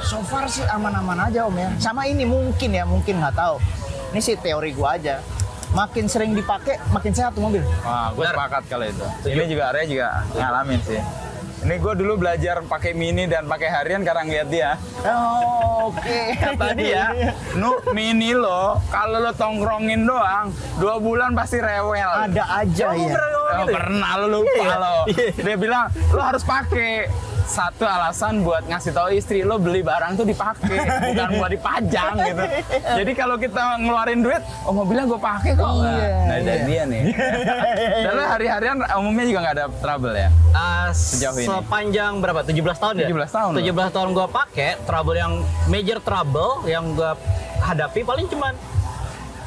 so 0.02 0.18
far 0.20 0.44
sih 0.47 0.66
aman-aman 0.66 1.18
aja 1.25 1.47
om 1.47 1.54
ya. 1.54 1.70
Sama 1.78 2.04
ini 2.04 2.26
mungkin 2.26 2.70
ya, 2.70 2.82
mungkin 2.82 3.16
nggak 3.16 3.32
tahu. 3.32 3.62
Ini 4.11 4.18
sih 4.20 4.35
teori 4.35 4.75
gua 4.75 4.99
aja. 4.99 5.23
Makin 5.70 6.04
sering 6.04 6.35
dipakai, 6.35 6.82
makin 6.90 7.14
sehat 7.14 7.30
tuh 7.30 7.47
mobil. 7.47 7.62
Wah, 7.80 8.11
gue 8.11 8.26
sepakat 8.26 8.66
kalau 8.66 8.82
itu. 8.85 9.06
Ini 9.23 9.47
juga 9.47 9.70
Arya 9.70 9.87
juga 9.87 10.06
ngalamin 10.35 10.82
sih. 10.82 10.99
Ini 11.61 11.76
gue 11.76 11.93
dulu 11.93 12.25
belajar 12.25 12.64
pakai 12.64 12.97
mini 12.97 13.29
dan 13.29 13.45
pakai 13.45 13.69
harian 13.69 14.00
karena 14.00 14.23
ngeliat 14.25 14.49
dia. 14.49 14.71
Oh, 15.05 15.93
Oke. 15.93 16.33
Kata 16.40 16.73
dia, 16.73 17.35
nu 17.52 17.76
mini 17.93 18.33
lo, 18.33 18.81
kalau 18.88 19.21
lo 19.21 19.33
tongkrongin 19.37 20.09
doang, 20.09 20.49
dua 20.81 20.97
bulan 20.97 21.37
pasti 21.37 21.61
rewel. 21.61 22.09
Ada 22.33 22.64
aja 22.64 22.85
Kamu 22.97 23.12
ya. 23.12 23.39
Oh, 23.50 23.59
gitu 23.61 23.71
ya? 23.71 23.76
pernah 23.76 24.11
lo 24.16 24.26
lupa 24.30 24.54
Iya, 24.54 24.76
lo. 24.76 24.95
iya. 25.11 25.28
Dia 25.35 25.57
bilang 25.59 25.85
lo 26.11 26.21
harus 26.21 26.42
pakai. 26.42 26.92
Satu 27.50 27.83
alasan 27.83 28.47
buat 28.47 28.62
ngasih 28.62 28.95
tahu 28.95 29.11
istri 29.11 29.42
lo 29.42 29.59
beli 29.59 29.83
barang 29.83 30.14
tuh 30.14 30.23
dipakai, 30.23 30.71
bukan 31.11 31.28
buat 31.35 31.50
dipajang 31.50 32.14
gitu. 32.23 32.42
Jadi 33.02 33.12
kalau 33.19 33.35
kita 33.35 33.75
ngeluarin 33.75 34.23
duit, 34.23 34.38
oh 34.62 34.71
mobilnya 34.71 35.02
gue 35.02 35.19
pakai 35.19 35.59
kok. 35.59 35.66
Iya, 35.83 36.14
nah, 36.30 36.38
dari 36.47 36.47
iya. 36.47 36.66
dia 36.71 36.83
nih. 36.87 37.02
Dan 38.07 38.12
lo 38.14 38.23
hari-harian 38.23 38.76
umumnya 39.02 39.25
juga 39.26 39.38
nggak 39.42 39.54
ada 39.59 39.66
trouble 39.83 40.14
ya. 40.14 40.30
Uh, 40.54 40.88
Sejauh 40.95 41.35
ini. 41.42 41.47
Sepanjang 41.50 42.12
berapa? 42.23 42.40
17 42.47 42.54
tahun 42.54 42.95
ya? 43.02 43.09
17 43.11 43.35
tahun, 43.35 43.50
17 43.59 43.97
tahun 43.99 44.09
gua 44.14 44.26
pakai 44.30 44.71
trouble 44.87 45.19
yang 45.19 45.33
major 45.66 45.99
trouble 45.99 46.62
yang 46.71 46.95
gua 46.95 47.19
hadapi 47.66 48.07
paling 48.07 48.30
cuman 48.30 48.54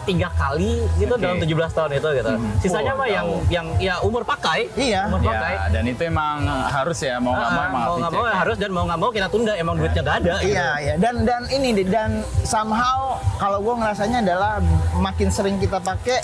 tiga 0.03 0.27
kali 0.31 0.83
gitu 0.95 1.09
Oke. 1.09 1.19
dalam 1.19 1.37
17 1.37 1.47
tahun 1.71 1.91
itu 1.93 2.07
gitu. 2.13 2.31
Sisanya 2.59 2.91
Oh, 2.91 2.99
mah 2.99 3.07
yang 3.07 3.25
tahu. 3.25 3.47
yang 3.49 3.67
ya 3.77 3.95
umur 3.99 4.21
pakai. 4.21 4.67
Iya. 4.73 5.07
Umur 5.07 5.23
pakai. 5.23 5.53
Ya, 5.53 5.63
dan 5.71 5.83
itu 5.85 6.01
emang 6.03 6.37
harus 6.65 6.99
ya 6.99 7.15
mau 7.17 7.31
nggak 7.31 7.47
mau 7.47 7.55
Ah, 7.55 7.65
emang 7.65 7.81
mau 7.81 7.95
nggak 7.97 8.11
mau 8.11 8.23
ya 8.23 8.35
harus 8.35 8.55
dan 8.57 8.69
mau 8.69 8.83
nggak 8.83 8.99
mau 8.99 9.09
kita 9.09 9.27
tunda 9.27 9.53
emang 9.53 9.75
duitnya 9.75 10.01
nggak 10.01 10.17
ada. 10.19 10.33
gitu. 10.37 10.51
Iya, 10.51 10.69
iya. 10.77 10.93
Dan 10.97 11.15
dan 11.23 11.41
ini 11.47 11.69
dan 11.83 12.11
somehow 12.43 12.99
kalau 13.35 13.59
gue 13.59 13.75
ngerasanya 13.75 14.19
adalah 14.21 14.53
makin 14.95 15.27
sering 15.27 15.55
kita 15.57 15.79
pakai 15.79 16.19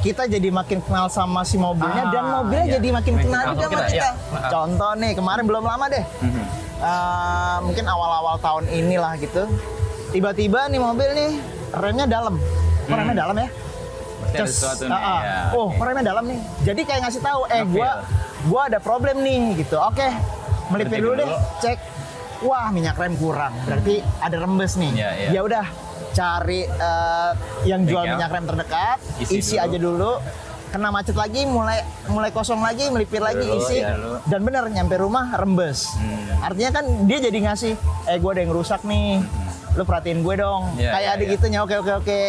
kita 0.00 0.26
jadi 0.26 0.50
makin 0.50 0.82
kenal 0.82 1.06
sama 1.06 1.42
si 1.42 1.54
mobilnya 1.54 2.04
Ah, 2.04 2.10
dan 2.10 2.24
mobilnya 2.28 2.66
iya. 2.66 2.74
jadi 2.76 2.88
makin 2.92 3.14
kenal 3.16 3.42
juga 3.48 3.62
sama 3.62 3.70
kita, 3.70 3.84
kita. 3.86 3.96
iya. 3.96 4.10
Contoh 4.48 4.92
nih 4.98 5.12
kemarin 5.12 5.44
belum 5.44 5.62
lama 5.62 5.84
deh. 5.86 6.04
Eh, 6.82 7.56
mungkin 7.62 7.84
awal-awal 7.86 8.34
tahun 8.36 8.66
inilah 8.68 9.14
gitu. 9.16 9.46
Tiba-tiba 10.10 10.66
nih 10.66 10.76
mobil 10.76 11.08
nih 11.12 11.30
remnya 11.72 12.04
dalam. 12.04 12.36
Kok 12.82 12.94
remnya 12.94 13.16
dalam 13.16 13.36
ya? 13.36 13.48
Pasti 14.22 14.64
ada 14.64 14.84
nih. 14.84 14.92
Ah, 14.92 15.02
ah. 15.02 15.20
ya, 15.20 15.36
oh, 15.52 15.68
remnya 15.74 16.04
dalam 16.04 16.24
nih. 16.24 16.38
Jadi 16.62 16.80
kayak 16.82 17.00
ngasih 17.04 17.20
tahu, 17.20 17.40
eh 17.48 17.62
gua 17.64 17.90
gua 18.44 18.60
ada 18.66 18.78
problem 18.78 19.20
nih 19.20 19.40
gitu. 19.58 19.76
Oke, 19.76 20.08
melipir 20.68 20.88
Berhenti 20.88 20.98
dulu 21.00 21.12
deh, 21.14 21.26
dulu. 21.26 21.36
cek. 21.60 21.78
Wah, 22.42 22.66
minyak 22.70 22.96
rem 22.96 23.14
kurang. 23.14 23.54
Berarti 23.62 24.02
ada 24.18 24.36
rembes 24.36 24.74
nih. 24.74 24.90
Iya. 24.92 25.10
Ya 25.30 25.40
udah, 25.42 25.64
cari 26.10 26.66
eh, 26.66 27.30
yang 27.64 27.84
jual 27.84 28.02
minyak 28.04 28.30
rem 28.30 28.44
terdekat, 28.44 28.98
Isi 29.18 29.38
isi, 29.38 29.54
dulu. 29.54 29.62
aja 29.62 29.78
dulu. 29.78 30.12
Kena 30.72 30.88
macet 30.88 31.12
lagi, 31.12 31.44
mulai 31.44 31.84
mulai 32.08 32.32
kosong 32.32 32.58
lagi, 32.58 32.88
melipir 32.88 33.20
lagi, 33.20 33.44
Dulu, 33.44 33.60
isi. 33.60 33.78
iya, 33.78 33.92
dulu. 33.92 34.16
Dan 34.24 34.40
bener 34.40 34.64
nyampe 34.66 34.96
rumah 34.96 35.28
rembes. 35.30 35.92
Hmm. 35.92 36.42
Artinya 36.42 36.70
kan 36.72 36.84
dia 37.04 37.18
jadi 37.20 37.38
ngasih, 37.44 37.76
eh 38.08 38.16
gue 38.16 38.30
ada 38.32 38.40
yang 38.40 38.50
rusak 38.50 38.80
nih. 38.82 39.20
Lu 39.72 39.84
perhatiin 39.84 40.24
gue 40.24 40.34
dong. 40.34 40.72
Iya, 40.74 40.90
Kayak 40.90 41.04
iya, 41.04 41.12
ada 41.12 41.22
iya. 41.22 41.32
gitunya, 41.36 41.58
oke 41.60 41.74
oke 41.76 41.92
oke. 42.00 42.20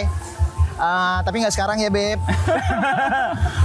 Ah, 0.76 1.22
tapi 1.22 1.40
nggak 1.40 1.52
sekarang 1.52 1.78
ya 1.78 1.90
beb. 1.90 2.20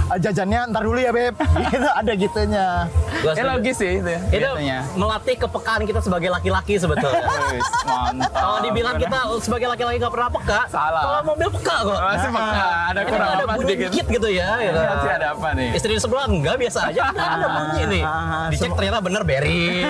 Ah, 0.09 0.17
Jajannya 0.17 0.73
ntar 0.73 0.81
dulu 0.81 0.97
ya 0.97 1.09
beb. 1.09 1.37
Gitu 1.69 1.85
ada 1.85 2.11
gitunya. 2.11 2.89
Gua 3.21 3.29
Ya 3.29 3.33
setuju. 3.37 3.49
logis 3.51 3.75
sih 3.77 3.91
itu. 3.95 4.09
Itu 4.31 4.41
biasanya. 4.49 4.79
melatih 4.95 5.35
kepekaan 5.37 5.81
kita 5.85 6.01
sebagai 6.01 6.29
laki-laki 6.29 6.81
sebetulnya. 6.81 7.29
Mantap. 7.85 8.33
Kalau 8.33 8.57
dibilang 8.59 8.97
kita 8.97 9.17
sebagai 9.37 9.69
laki-laki 9.69 10.01
nggak 10.01 10.09
pernah 10.09 10.29
peka, 10.31 10.59
Salah. 10.67 11.03
Kalau 11.03 11.21
mobil 11.27 11.47
peka 11.51 11.75
kok. 11.79 11.99
Masih 11.99 12.29
peka. 12.31 12.65
Ada 12.89 13.01
kurang 13.05 13.29
ada 13.29 13.37
apa 13.39 13.53
bunyi 13.53 13.65
sedikit. 13.69 13.85
dikit 13.87 14.05
gitu 14.09 14.29
ya. 14.33 14.49
Gitu. 14.57 14.79
Iya, 14.79 14.93
sih 14.97 15.11
ada 15.11 15.27
apa 15.29 15.47
nih? 15.53 15.69
Istri 15.77 15.91
di 15.93 16.01
sebelah 16.01 16.25
enggak 16.25 16.55
biasa 16.57 16.79
aja. 16.89 17.01
ada 17.13 17.47
bunyi 17.47 17.83
nih. 17.87 18.03
Ah, 18.03 18.47
Dicek 18.49 18.71
ternyata 18.73 18.97
bener 18.99 19.21
Berry. 19.21 19.85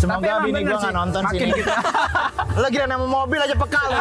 Semoga 0.00 0.42
Tapi 0.42 0.50
bini 0.50 0.66
sih, 0.66 0.90
nonton 0.90 1.22
makin 1.22 1.38
sini. 1.46 1.58
kita 1.62 1.74
Lagi 2.58 2.76
nama 2.82 3.06
mobil 3.06 3.38
aja 3.38 3.54
peka 3.54 3.80
lu. 3.86 3.96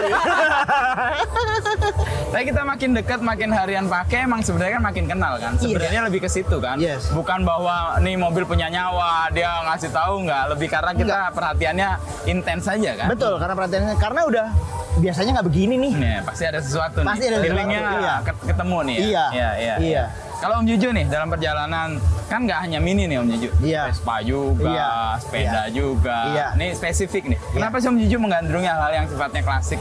Tapi 2.28 2.44
kita 2.46 2.62
makin 2.62 2.90
dekat, 2.94 3.20
makin 3.20 3.50
harian 3.50 3.86
pakai, 3.86 4.24
emang 4.24 4.40
sebenarnya 4.40 4.78
kan 4.78 4.84
makin 4.84 5.06
kenal 5.06 5.34
kan. 5.36 5.52
Sebenarnya 5.56 6.02
lebih 6.04 6.20
ke 6.22 6.30
situ 6.30 6.58
kan. 6.58 6.78
Yes. 6.78 7.12
Bukan 7.12 7.42
bahwa 7.42 8.00
nih 8.00 8.16
mobil 8.16 8.44
punya 8.44 8.68
nyawa, 8.68 9.28
dia 9.30 9.52
ngasih 9.66 9.90
tahu 9.90 10.24
nggak. 10.24 10.44
Lebih 10.52 10.68
karena 10.68 10.92
kita 10.94 11.18
perhatiannya 11.32 11.90
intens 12.26 12.64
saja 12.64 12.92
kan. 12.96 13.08
Betul, 13.08 13.36
karena 13.36 13.54
perhatiannya 13.54 13.96
karena 13.96 14.22
udah 14.24 14.48
biasanya 14.94 15.32
nggak 15.36 15.48
begini 15.48 15.76
nih. 15.78 15.94
Nih, 15.94 16.18
pasti 16.22 16.44
ada 16.44 16.60
sesuatu 16.60 17.00
Pasti 17.02 17.26
nih. 17.26 17.32
ada 17.32 17.38
sesuatu, 17.42 17.96
iya. 17.98 18.16
ket- 18.22 18.44
ketemu 18.46 18.78
nih 18.82 18.96
ya. 18.96 19.02
Iya, 19.02 19.26
Iya, 19.32 19.50
iya. 19.56 19.76
iya. 19.80 20.04
Kalau 20.42 20.58
Om 20.58 20.66
Juju 20.66 20.90
nih 20.90 21.06
dalam 21.06 21.30
perjalanan 21.30 21.90
kan 22.26 22.40
nggak 22.42 22.60
hanya 22.60 22.80
mini 22.82 23.06
nih 23.06 23.18
Om 23.18 23.28
Juju. 23.30 23.50
Iya. 23.62 23.84
Vespa 23.88 24.16
juga, 24.22 24.66
Iya. 24.68 24.92
sepeda 25.20 25.46
Iya. 25.62 25.64
juga. 25.70 26.18
Iya. 26.28 26.48
Nih 26.56 26.70
spesifik 26.74 27.24
nih. 27.28 27.38
Kenapa 27.52 27.78
sih 27.78 27.88
Om 27.88 27.98
Juju 28.00 28.18
menggandrungi 28.18 28.66
hal-hal 28.66 28.92
yang 28.92 29.06
sifatnya 29.06 29.42
klasik? 29.42 29.80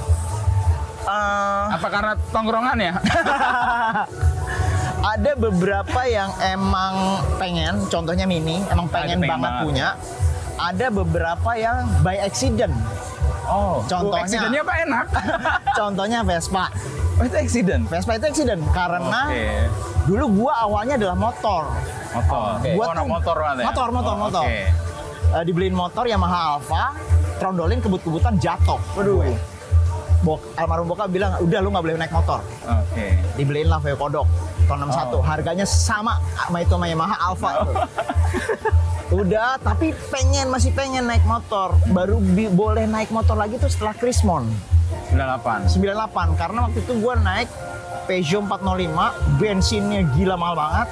Eh, 1.11 1.65
Apa 1.75 1.89
karena 1.91 2.13
tongkrongan 2.31 2.79
ya? 2.79 2.95
ada 5.13 5.33
beberapa 5.35 6.01
yang 6.05 6.31
emang 6.41 6.95
pengen, 7.35 7.83
contohnya 7.89 8.25
Mini, 8.25 8.61
emang 8.69 8.87
pengen, 8.87 9.19
pengen 9.19 9.27
banget, 9.27 9.51
banget. 9.51 9.65
punya. 9.65 9.89
Ada 10.55 10.87
beberapa 10.93 11.51
yang 11.57 11.89
by 12.05 12.21
accident. 12.21 12.75
Oh, 13.51 13.83
Contohnya. 13.83 14.23
accident-nya 14.23 14.63
apa 14.63 14.75
enak? 14.79 15.07
Contohnya 15.81 16.19
Vespa. 16.23 16.69
Oh, 17.19 17.25
itu 17.25 17.35
accident. 17.35 17.83
Vespa 17.89 18.15
itu 18.15 18.27
accident 18.29 18.63
karena 18.71 19.21
Oke. 19.27 19.67
dulu 20.07 20.25
gua 20.39 20.63
awalnya 20.63 20.95
adalah 20.95 21.17
motor. 21.19 21.65
Motor. 22.13 22.47
Gua 22.71 22.85
oh, 22.87 22.95
tuh- 22.95 23.09
motor 23.09 23.37
ya? 23.41 23.65
motor, 23.65 23.89
motor, 23.91 24.15
Oh, 24.15 24.21
motor. 24.21 24.45
Oke. 24.47 24.63
Eh, 25.33 25.43
dibeliin 25.43 25.73
motor 25.73 26.05
Yamaha 26.05 26.39
Alfa, 26.55 26.95
trondolin 27.41 27.81
kebut-kebutan 27.81 28.37
jatuh. 28.37 28.79
Waduh. 28.95 29.27
Bok, 30.21 30.41
almarhum 30.53 30.85
bokap 30.85 31.09
bilang, 31.09 31.33
udah 31.41 31.59
lu 31.59 31.73
nggak 31.73 31.85
boleh 31.85 31.97
naik 31.97 32.13
motor. 32.13 32.45
Oke. 32.63 33.17
Dibeliin 33.35 33.73
lah 33.73 33.81
Veo 33.81 33.97
Kodok 33.97 34.29
tahun 34.69 34.87
61. 34.87 35.17
Oh. 35.17 35.23
Harganya 35.25 35.65
sama 35.65 36.21
sama 36.37 36.61
itu 36.61 36.77
sama 36.77 36.87
Yamaha 36.87 37.17
Alfa 37.19 37.51
tuh. 37.65 37.75
Udah, 39.21 39.59
tapi 39.59 39.91
pengen 40.07 40.53
masih 40.53 40.71
pengen 40.71 41.03
naik 41.03 41.25
motor. 41.27 41.75
Baru 41.91 42.21
bi- 42.21 42.47
boleh 42.47 42.87
naik 42.87 43.11
motor 43.11 43.35
lagi 43.35 43.59
tuh 43.59 43.67
setelah 43.67 43.97
Krismon 43.97 44.47
98. 45.11 45.73
98 45.75 46.39
karena 46.39 46.59
waktu 46.63 46.79
itu 46.79 46.93
gua 47.01 47.17
naik 47.17 47.49
Peugeot 48.07 48.43
405, 48.43 49.39
bensinnya 49.39 50.03
gila 50.15 50.35
mahal 50.35 50.55
banget. 50.55 50.89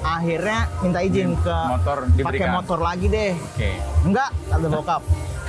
Akhirnya 0.00 0.70
minta 0.78 1.02
izin 1.02 1.34
ke 1.36 1.56
Motor 1.68 1.98
pakai 2.14 2.46
motor 2.48 2.78
lagi 2.78 3.06
deh. 3.06 3.34
Oke. 3.34 3.70
Enggak, 4.06 4.30
kata 4.46 4.66
bokap. 4.66 5.02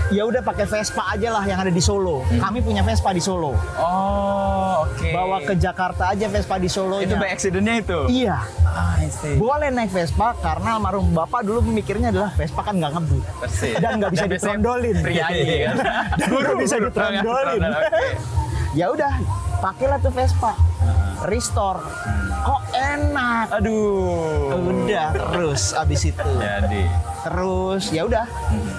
Ya 0.08 0.24
udah 0.24 0.40
pakai 0.40 0.64
Vespa 0.64 1.04
aja 1.10 1.30
lah 1.30 1.44
yang 1.44 1.60
ada 1.60 1.68
di 1.68 1.80
Solo. 1.80 2.24
Hmm. 2.24 2.40
Kami 2.40 2.60
punya 2.62 2.80
Vespa 2.80 3.12
di 3.12 3.20
Solo. 3.20 3.60
Oh, 3.76 4.84
oke. 4.84 5.12
Bawa 5.12 5.38
ke 5.42 5.54
Jakarta 5.54 6.10
aja 6.10 6.26
Vespa 6.26 6.56
di 6.56 6.68
Solo. 6.68 7.00
itu 7.00 7.12
by 7.14 7.28
accident-nya 7.28 7.76
itu? 7.78 8.00
Iya, 8.08 8.40
Ah, 8.64 8.96
I 8.98 9.10
see. 9.10 9.36
boleh 9.36 9.68
naik 9.68 9.90
Vespa 9.90 10.32
karena 10.38 10.76
almarhum 10.76 11.12
bapak 11.12 11.42
dulu 11.42 11.60
mikirnya 11.62 12.08
adalah 12.10 12.32
Vespa 12.32 12.62
kan 12.62 12.78
nggak 12.78 12.94
ngebut 12.94 13.24
Persis. 13.38 13.76
dan 13.76 13.92
nggak 13.98 14.12
bisa 14.12 14.24
Dan 14.24 14.32
ditrondolin. 14.32 14.96
Priayi 15.02 15.44
kan. 15.66 15.76
Dan 16.16 16.30
nggak 16.32 16.58
bisa 16.58 16.76
ditrondolin. 16.80 17.62
Ya 18.76 18.94
udah, 18.94 19.10
pakailah 19.58 19.98
tuh 19.98 20.14
Vespa. 20.14 20.54
Restore. 21.26 21.82
Kok 22.40 22.62
enak. 22.72 23.50
Aduh. 23.58 24.54
Udah 24.54 25.10
terus 25.12 25.74
abis 25.74 26.06
itu. 26.06 26.22
Jadi. 26.38 26.86
Terus 27.24 27.90
ya 27.90 28.06
udah. 28.06 28.30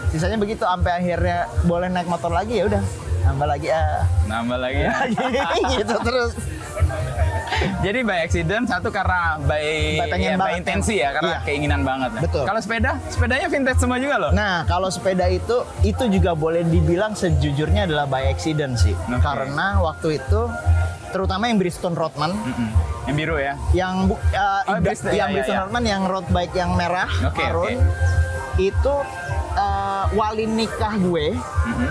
Sisanya 0.09 0.41
begitu 0.41 0.65
sampai 0.65 1.05
akhirnya 1.05 1.49
boleh 1.69 1.93
naik 1.93 2.09
motor 2.09 2.33
lagi 2.33 2.61
ya 2.61 2.65
udah. 2.65 2.83
Nambah 3.29 3.47
lagi 3.47 3.69
ah. 3.69 4.09
Nambah 4.25 4.57
lagi 4.57 4.81
ya. 4.89 4.93
gitu 5.77 5.97
terus. 6.01 6.33
Jadi 7.85 7.99
by 8.01 8.19
accident 8.21 8.65
satu 8.65 8.89
karena 8.89 9.37
by, 9.41 9.63
ya, 10.13 10.35
by 10.35 10.57
intensi 10.57 10.99
ya 10.99 11.11
karena 11.13 11.27
Iya. 11.31 11.41
keinginan 11.45 11.83
banget. 11.83 12.11
Betul. 12.21 12.45
Kalau 12.45 12.61
sepeda, 12.61 12.91
sepedanya 13.07 13.47
vintage 13.47 13.79
semua 13.79 13.99
juga 13.99 14.17
loh. 14.19 14.31
Nah, 14.31 14.63
kalau 14.65 14.89
sepeda 14.89 15.27
itu 15.27 15.57
itu 15.83 16.05
juga 16.09 16.33
boleh 16.33 16.63
dibilang 16.63 17.13
sejujurnya 17.13 17.85
adalah 17.85 18.07
by 18.07 18.27
accident 18.27 18.77
sih. 18.77 18.95
Oke. 18.95 19.19
Karena 19.19 19.79
waktu 19.79 20.17
itu 20.17 20.41
terutama 21.09 21.47
yang 21.47 21.57
Bridgestone 21.57 21.95
Rodman 21.95 22.33
Mm-mm. 22.33 22.69
Yang 23.05 23.17
biru 23.17 23.37
ya. 23.37 23.55
yang 23.73 23.95
bu, 24.07 24.15
uh, 24.15 24.61
Oh, 24.67 24.77
Bridgestone, 24.77 25.13
yang 25.13 25.29
iya, 25.29 25.35
Bridgestone 25.35 25.57
iya. 25.57 25.65
Rodman 25.65 25.85
yang 25.85 26.03
road 26.05 26.27
bike 26.29 26.53
yang 26.53 26.71
merah 26.77 27.09
Oke, 27.25 27.41
marun 27.41 27.81
itu 28.57 28.95
uh, 29.55 30.05
wali 30.13 30.45
nikah 30.45 30.95
gue 30.95 31.33
Mm-mm. 31.33 31.91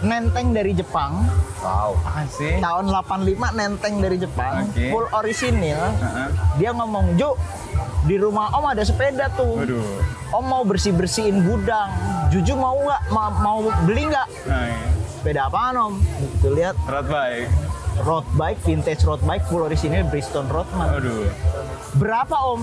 Nenteng 0.00 0.50
dari 0.50 0.72
Jepang 0.72 1.26
Wow. 1.58 1.98
Asik. 2.06 2.58
tahun 2.58 2.86
85 2.88 3.26
nenteng 3.52 3.98
dari 3.98 4.14
Jepang 4.16 4.62
Oke. 4.64 4.88
full 4.88 5.06
orisinil 5.10 5.74
Heeh. 5.74 6.28
dia 6.54 6.70
ngomong 6.70 7.14
Ju 7.14 7.34
di 8.04 8.14
rumah 8.14 8.46
Om 8.52 8.64
ada 8.68 8.82
sepeda 8.82 9.26
tuh 9.30 9.58
Waduh. 9.58 9.82
Om 10.30 10.44
mau 10.44 10.62
bersih 10.62 10.92
bersihin 10.92 11.42
gudang 11.42 11.90
Juju 12.28 12.54
mau 12.54 12.76
nggak 12.76 13.02
Ma- 13.08 13.34
mau 13.36 13.58
beli 13.82 14.06
nggak 14.06 14.28
Nah, 14.44 14.64
iya. 14.64 14.86
sepeda 15.10 15.40
apaan 15.44 15.74
Om 15.74 15.94
Tuh 16.38 16.52
lihat 16.52 16.78
Road 16.84 17.06
bike. 17.06 17.50
road 18.00 18.26
bike 18.32 18.60
vintage 18.62 19.02
road 19.02 19.18
bike 19.20 19.42
full 19.44 19.60
orisinil 19.60 20.06
Bridgestone 20.06 20.46
Rodman 20.46 20.94
Aduh. 20.94 21.26
berapa 21.96 22.38
Om 22.46 22.62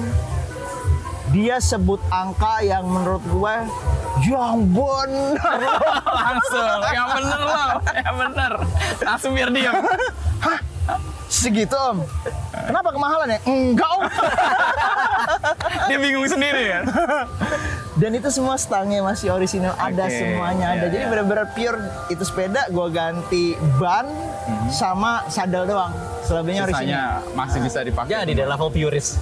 dia 1.36 1.60
sebut 1.60 2.00
angka 2.08 2.63
yang 2.63 2.88
menurut 2.88 3.19
gue 3.28 3.56
yang 4.24 4.63
benar 4.71 5.60
Langsung. 6.08 6.80
Yang 6.88 7.08
bener 7.19 7.39
loh. 7.43 7.71
Yang 7.91 8.15
bener. 8.15 8.54
Langsung 9.04 9.32
biar 9.36 9.50
diam. 9.52 9.76
segitu 11.26 11.76
Om 11.76 12.06
kenapa 12.69 12.89
kemahalan 12.93 13.28
ya 13.36 13.39
enggak 13.50 13.89
Om 13.91 14.02
Dia 15.86 15.98
bingung 16.02 16.26
sendiri 16.26 16.63
kan. 16.74 16.84
Dan 18.02 18.17
itu 18.17 18.28
semua 18.34 18.58
stangnya 18.58 19.06
masih 19.06 19.32
orisinal, 19.32 19.78
ada 19.78 20.10
Oke, 20.10 20.17
semuanya 20.17 20.74
ada. 20.74 20.76
iya, 20.76 20.84
Jadi 20.89 20.98
iya. 20.98 21.08
benar-benar 21.08 21.45
pure 21.54 21.78
itu 22.10 22.24
sepeda 22.26 22.67
gue 22.67 22.88
ganti 22.89 23.45
ban 23.78 24.10
sama 24.74 25.24
sadel 25.30 25.69
doang. 25.69 25.93
Selebihnya. 26.25 26.63
Sisanya 26.65 27.01
masih 27.38 27.59
bisa 27.61 27.79
dipakai. 27.85 28.25
Jadi 28.25 28.33
dari 28.33 28.49
level 28.49 28.69
purist. 28.73 29.21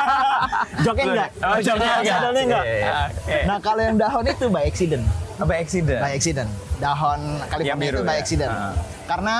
Joknya 0.84 1.04
enggak? 1.04 1.30
Oh, 1.44 1.58
joknya 1.60 1.90
enggak. 2.00 2.16
Sadelnya 2.16 2.42
enggak? 2.48 2.64
Iya, 2.64 2.76
iya. 2.80 2.92
Oke. 3.12 3.38
Nah 3.44 3.58
kalau 3.60 3.82
yang 3.84 3.96
dahon 4.00 4.24
itu 4.24 4.46
by 4.48 4.64
accident. 4.64 5.04
Apa 5.36 5.52
accident? 5.60 6.00
By 6.00 6.12
accident. 6.16 6.50
Dahon 6.80 7.20
California 7.52 7.76
biru 7.76 7.98
itu 8.00 8.08
by 8.08 8.16
ya? 8.16 8.20
accident. 8.24 8.52
Ah. 8.52 8.72
Karena 9.04 9.36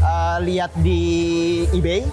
uh, 0.00 0.36
lihat 0.40 0.72
di 0.80 1.00
eBay, 1.76 2.08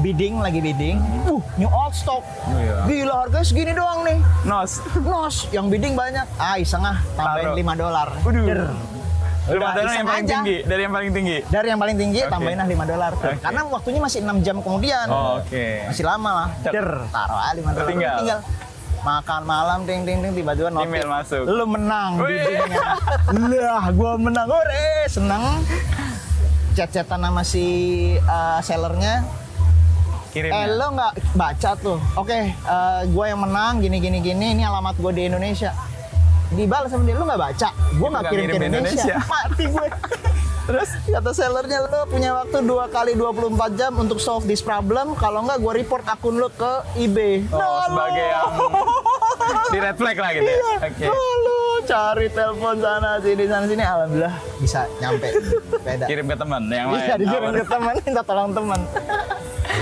bidding 0.00 0.40
lagi 0.40 0.60
bidding, 0.64 0.96
uh 1.28 1.42
new 1.60 1.68
old 1.68 1.92
stock. 1.92 2.24
Oh, 2.48 2.56
iya. 2.56 2.88
Gila 2.88 3.14
harganya 3.28 3.44
segini 3.44 3.72
doang 3.76 4.00
nih. 4.08 4.18
Nos. 4.48 4.80
Nos, 5.04 5.36
yang 5.52 5.68
bidding 5.68 5.92
banyak. 5.92 6.24
Ah, 6.40 6.56
iseng 6.56 6.84
ah, 6.84 6.96
tambahin 7.12 7.52
Taruh. 7.52 7.76
5 7.76 7.82
dolar. 7.84 8.08
Udah, 8.24 8.72
modelnya 9.42 9.82
iseng 9.82 9.98
yang 9.98 10.06
paling 10.06 10.26
aja. 10.26 10.34
tinggi, 10.38 10.56
dari 10.62 10.80
yang 10.86 10.94
paling 10.94 11.10
tinggi. 11.10 11.36
Dari 11.50 11.66
yang 11.66 11.80
paling 11.82 11.96
tinggi 11.98 12.20
Oke. 12.22 12.30
tambahin 12.30 12.58
lah 12.62 12.68
5 12.70 12.92
dolar. 12.94 13.10
Oke. 13.18 13.30
Karena 13.42 13.60
waktunya 13.66 14.00
masih 14.00 14.18
6 14.22 14.46
jam 14.46 14.56
kemudian. 14.62 15.06
Oh, 15.10 15.42
Oke. 15.42 15.66
Masih 15.90 16.04
lama 16.06 16.30
lah. 16.30 16.48
Der, 16.62 16.88
taruh 17.10 17.40
aja 17.42 17.54
5 17.58 17.74
dolar. 17.74 17.88
Tinggal. 17.90 18.18
Tinggal. 18.22 18.40
Makan 19.02 19.42
malam 19.42 19.78
ting 19.82 20.06
ting 20.06 20.18
ting 20.22 20.30
tiba-tiba 20.30 20.70
notif. 20.70 20.86
Email 20.86 21.08
masuk. 21.10 21.42
Lu 21.42 21.64
menang 21.66 22.22
biddingnya. 22.22 22.86
Lah, 23.66 23.90
gua 23.90 24.14
menang. 24.14 24.46
Hore, 24.46 25.10
seneng. 25.10 25.42
Chat-chatan 26.78 27.18
sama 27.18 27.42
si 27.42 27.66
uh, 28.22 28.62
sellernya, 28.62 29.26
Kirim. 30.32 30.48
Eh 30.48 30.64
lo 30.80 30.96
nggak 30.96 31.12
baca 31.36 31.70
tuh? 31.76 32.00
Oke, 32.16 32.56
eh, 32.56 33.00
gue 33.04 33.24
yang 33.28 33.44
menang 33.44 33.84
gini 33.84 34.00
gini 34.00 34.18
gini. 34.24 34.56
Ini 34.56 34.64
alamat 34.64 34.96
gue 34.96 35.12
di 35.12 35.22
Indonesia. 35.28 35.76
Dibalas 36.52 36.88
sama 36.88 37.02
dia, 37.02 37.14
lo 37.14 37.24
nggak 37.24 37.40
baca? 37.42 37.68
Gue 37.92 38.08
nggak 38.08 38.24
kirim 38.24 38.44
ke 38.44 38.46
kirim 38.46 38.60
ke 38.60 38.66
Indonesia. 38.68 39.04
Indonesia. 39.08 39.16
Mati 39.32 39.64
gue. 39.66 39.88
Terus 40.62 40.88
kata 41.04 41.30
sellernya 41.32 41.78
lo 41.82 42.06
punya 42.06 42.30
waktu 42.36 42.62
dua 42.62 42.86
kali 42.86 43.12
24 43.12 43.50
jam 43.74 43.92
untuk 43.96 44.16
solve 44.16 44.44
this 44.44 44.60
problem. 44.60 45.16
Kalau 45.16 45.42
nggak 45.42 45.58
gue 45.58 45.72
report 45.76 46.04
akun 46.06 46.36
lo 46.36 46.48
ke 46.48 46.72
eBay. 46.96 47.42
Oh, 47.48 47.58
Nah, 47.58 47.82
sebagai 47.84 48.22
lo. 48.22 48.30
yang 48.30 48.50
di 49.64 49.78
red 49.80 49.96
flag 49.96 50.16
lah 50.16 50.30
gitu 50.30 50.44
ya. 50.44 50.54
Iya. 50.54 50.76
Oke. 50.84 51.04
Nah, 51.04 51.34
lo 51.40 51.58
cari 51.82 52.26
telepon 52.30 52.76
sana 52.78 53.10
sini 53.18 53.44
sana 53.44 53.64
sini. 53.66 53.82
Alhamdulillah 53.82 54.34
bisa 54.56 54.80
nyampe. 54.96 55.28
Beda. 55.82 56.04
Kirim 56.06 56.26
ke 56.26 56.36
teman 56.36 56.62
yang 56.64 56.88
lain. 56.88 57.00
Iya 57.00 57.14
dikirim 57.16 57.50
ke 57.52 57.66
teman, 57.66 57.94
minta 58.06 58.22
tolong 58.22 58.50
teman. 58.52 58.80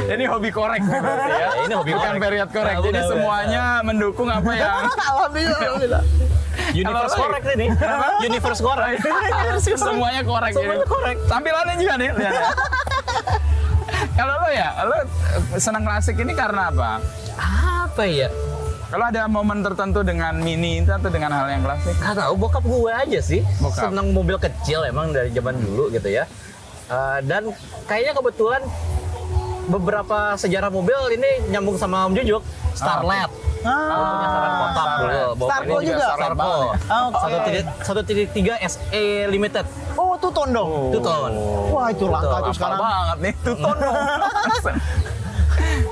Ini 0.01 0.25
hobi 0.27 0.49
korek 0.49 0.81
berarti 0.81 1.29
ya. 1.29 1.37
Ya, 1.37 1.49
ini 1.61 1.75
hobi 1.77 1.93
Bukan 1.93 2.09
korek. 2.09 2.23
period 2.23 2.49
korek. 2.51 2.73
Nah, 2.73 2.81
Jadi 2.81 2.97
udah, 2.97 3.05
semuanya 3.07 3.63
mendukung 3.85 4.29
apa 4.29 4.51
yang 4.51 4.89
alhamdulillah, 5.13 5.61
alhamdulillah. 5.61 6.03
Universe 6.75 7.15
korek 7.17 7.43
ini. 7.57 7.67
Universe 8.29 8.61
korek. 8.63 8.97
semuanya 9.61 10.23
korek. 10.23 10.53
Semuanya 10.55 10.85
jadi. 10.85 10.91
korek. 10.91 11.17
Tampilannya 11.27 11.75
juga 11.79 11.95
nih. 11.99 12.11
lihat 12.21 12.35
ya. 12.37 12.51
Kalau 14.17 14.35
lo 14.37 14.49
ya, 14.53 14.69
lo 14.87 14.99
senang 15.59 15.83
klasik 15.85 16.17
ini 16.21 16.33
karena 16.33 16.71
apa? 16.71 17.03
Apa 17.41 18.05
ya? 18.07 18.29
Kalau 18.91 19.07
ada 19.07 19.23
momen 19.31 19.63
tertentu 19.63 20.03
dengan 20.03 20.35
mini 20.43 20.83
itu 20.83 20.91
atau 20.91 21.07
dengan 21.15 21.31
hal 21.31 21.47
yang 21.47 21.63
klasik? 21.63 21.95
Gak 21.95 22.19
tau, 22.19 22.35
bokap 22.35 22.65
gue 22.67 22.91
aja 22.91 23.21
sih. 23.23 23.41
Bokap. 23.63 23.87
Seneng 23.87 24.11
mobil 24.11 24.35
kecil 24.35 24.83
emang 24.83 25.15
dari 25.15 25.31
zaman 25.31 25.63
dulu 25.63 25.95
gitu 25.95 26.11
ya. 26.11 26.27
Eh, 26.91 27.19
dan 27.23 27.55
kayaknya 27.87 28.19
kebetulan 28.19 28.63
beberapa 29.71 30.35
sejarah 30.35 30.75
mobil 30.75 30.99
ini 31.15 31.55
nyambung 31.55 31.79
sama 31.79 32.11
Om 32.11 32.19
Jujuk. 32.19 32.43
Starlet. 32.75 33.31
Ah, 33.61 33.93
punya 33.93 34.27
Starlet 34.27 34.53
kotak 34.57 34.89
dulu. 34.97 35.21
Starco 35.41 35.77
juga? 35.81 36.07
Starco. 36.11 36.53
Ah. 36.87 37.09
Satu 37.13 37.37
titik 37.43 37.65
satu 37.83 38.01
titik 38.03 38.29
tiga 38.31 38.55
SE 38.63 39.05
Limited. 39.27 39.67
Oh, 39.95 40.17
tuh 40.17 40.31
tondong. 40.31 40.89
Itu 40.89 40.99
ton. 40.99 41.33
Wah, 41.69 41.87
itu 41.89 42.05
langka 42.07 42.29
Betul, 42.31 42.41
itu 42.43 42.53
sekarang. 42.57 42.79
banget 42.79 43.19
nih, 43.21 43.35
tuton 43.43 43.77
dong. 43.77 43.97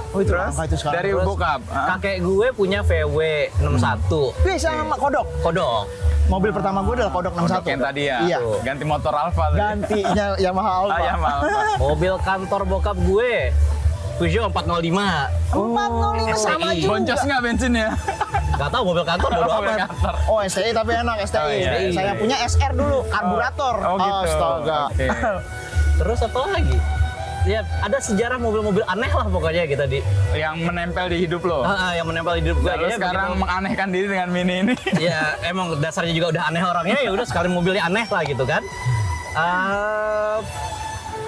Oh, 0.08 0.24
itu 0.24 0.32
Terus 0.32 0.40
langka 0.40 0.62
itu 0.64 0.76
sekarang. 0.80 0.96
dari 0.96 1.10
bokap. 1.12 1.60
ah. 1.68 1.86
Kakek 1.92 2.16
gue 2.20 2.46
punya 2.50 2.80
VW 2.80 3.18
61. 3.60 4.32
Wih, 4.40 4.56
sama 4.56 4.96
kodok. 4.96 5.26
Kodok. 5.40 5.84
mobil 6.28 6.52
pertama 6.52 6.80
gue 6.82 6.92
adalah 6.94 7.08
Kodok 7.10 7.32
61. 7.34 7.40
Kodok 7.40 7.64
yang 7.66 7.80
tadi 7.82 8.02
ya. 8.04 8.18
Iya. 8.22 8.38
Tuh, 8.38 8.60
Ganti 8.60 8.84
motor 8.84 9.12
Alfa. 9.12 9.44
Gantinya 9.50 10.26
Yamaha 10.36 10.70
Alfa. 10.78 10.92
Ah, 10.92 11.00
ya 11.02 11.14
maaf. 11.16 11.42
Mobil 11.84 12.14
kantor 12.18 12.60
bokap 12.64 12.96
gue. 12.98 13.32
Peugeot 14.18 14.50
405. 14.50 15.30
405 15.48 16.34
sama 16.36 16.68
Iya. 16.68 16.74
juga. 16.76 16.90
Boncos 16.90 17.20
nggak 17.22 17.40
bensinnya? 17.40 17.88
Gak 18.52 18.68
tau 18.68 18.82
mobil 18.82 19.04
kantor 19.04 19.30
bodo 19.32 19.46
Mobil 19.48 19.70
amat. 19.70 19.78
kantor. 19.86 20.14
Oh 20.26 20.38
STI 20.42 20.70
tapi 20.72 20.90
enak 20.92 21.16
STI. 21.22 21.38
Oh, 21.38 21.48
iya, 21.48 21.70
iya. 21.80 21.90
Saya 21.92 22.12
punya 22.14 22.36
SR 22.40 22.72
dulu, 22.74 22.98
karburator. 23.06 23.76
Oh 23.80 23.96
gitu. 23.96 24.26
Astaga. 24.26 24.80
Oke. 24.88 25.06
Terus 25.98 26.18
apa 26.20 26.40
lagi? 26.48 26.78
Ya 27.46 27.62
ada 27.80 27.96
sejarah 27.96 28.36
mobil-mobil 28.36 28.82
aneh 28.84 29.08
lah 29.08 29.24
pokoknya 29.24 29.64
kita 29.64 29.86
di 29.86 30.02
Yang 30.32 30.56
menempel 30.60 31.06
di 31.06 31.18
hidup 31.18 31.42
lo. 31.42 31.62
Ah, 31.62 31.70
ah, 31.70 31.92
yang 31.94 32.04
menempel 32.04 32.34
di 32.34 32.42
hidup 32.44 32.58
gue. 32.58 32.66
Lalu 32.66 32.76
Kayaknya 32.84 32.98
sekarang 32.98 33.24
begitu- 33.24 33.40
menganehkan 33.40 33.88
diri 33.88 34.06
dengan 34.06 34.28
mini 34.28 34.54
ini. 34.60 34.74
ya 35.08 35.18
emang 35.42 35.66
dasarnya 35.76 36.12
juga 36.12 36.26
udah 36.30 36.42
aneh 36.44 36.60
orangnya 36.60 36.98
ya 36.98 37.10
udah 37.10 37.24
sekali 37.24 37.46
mobilnya 37.48 37.82
aneh 37.84 38.04
lah 38.04 38.22
gitu 38.22 38.42
kan. 38.42 38.60
Eh, 39.30 40.36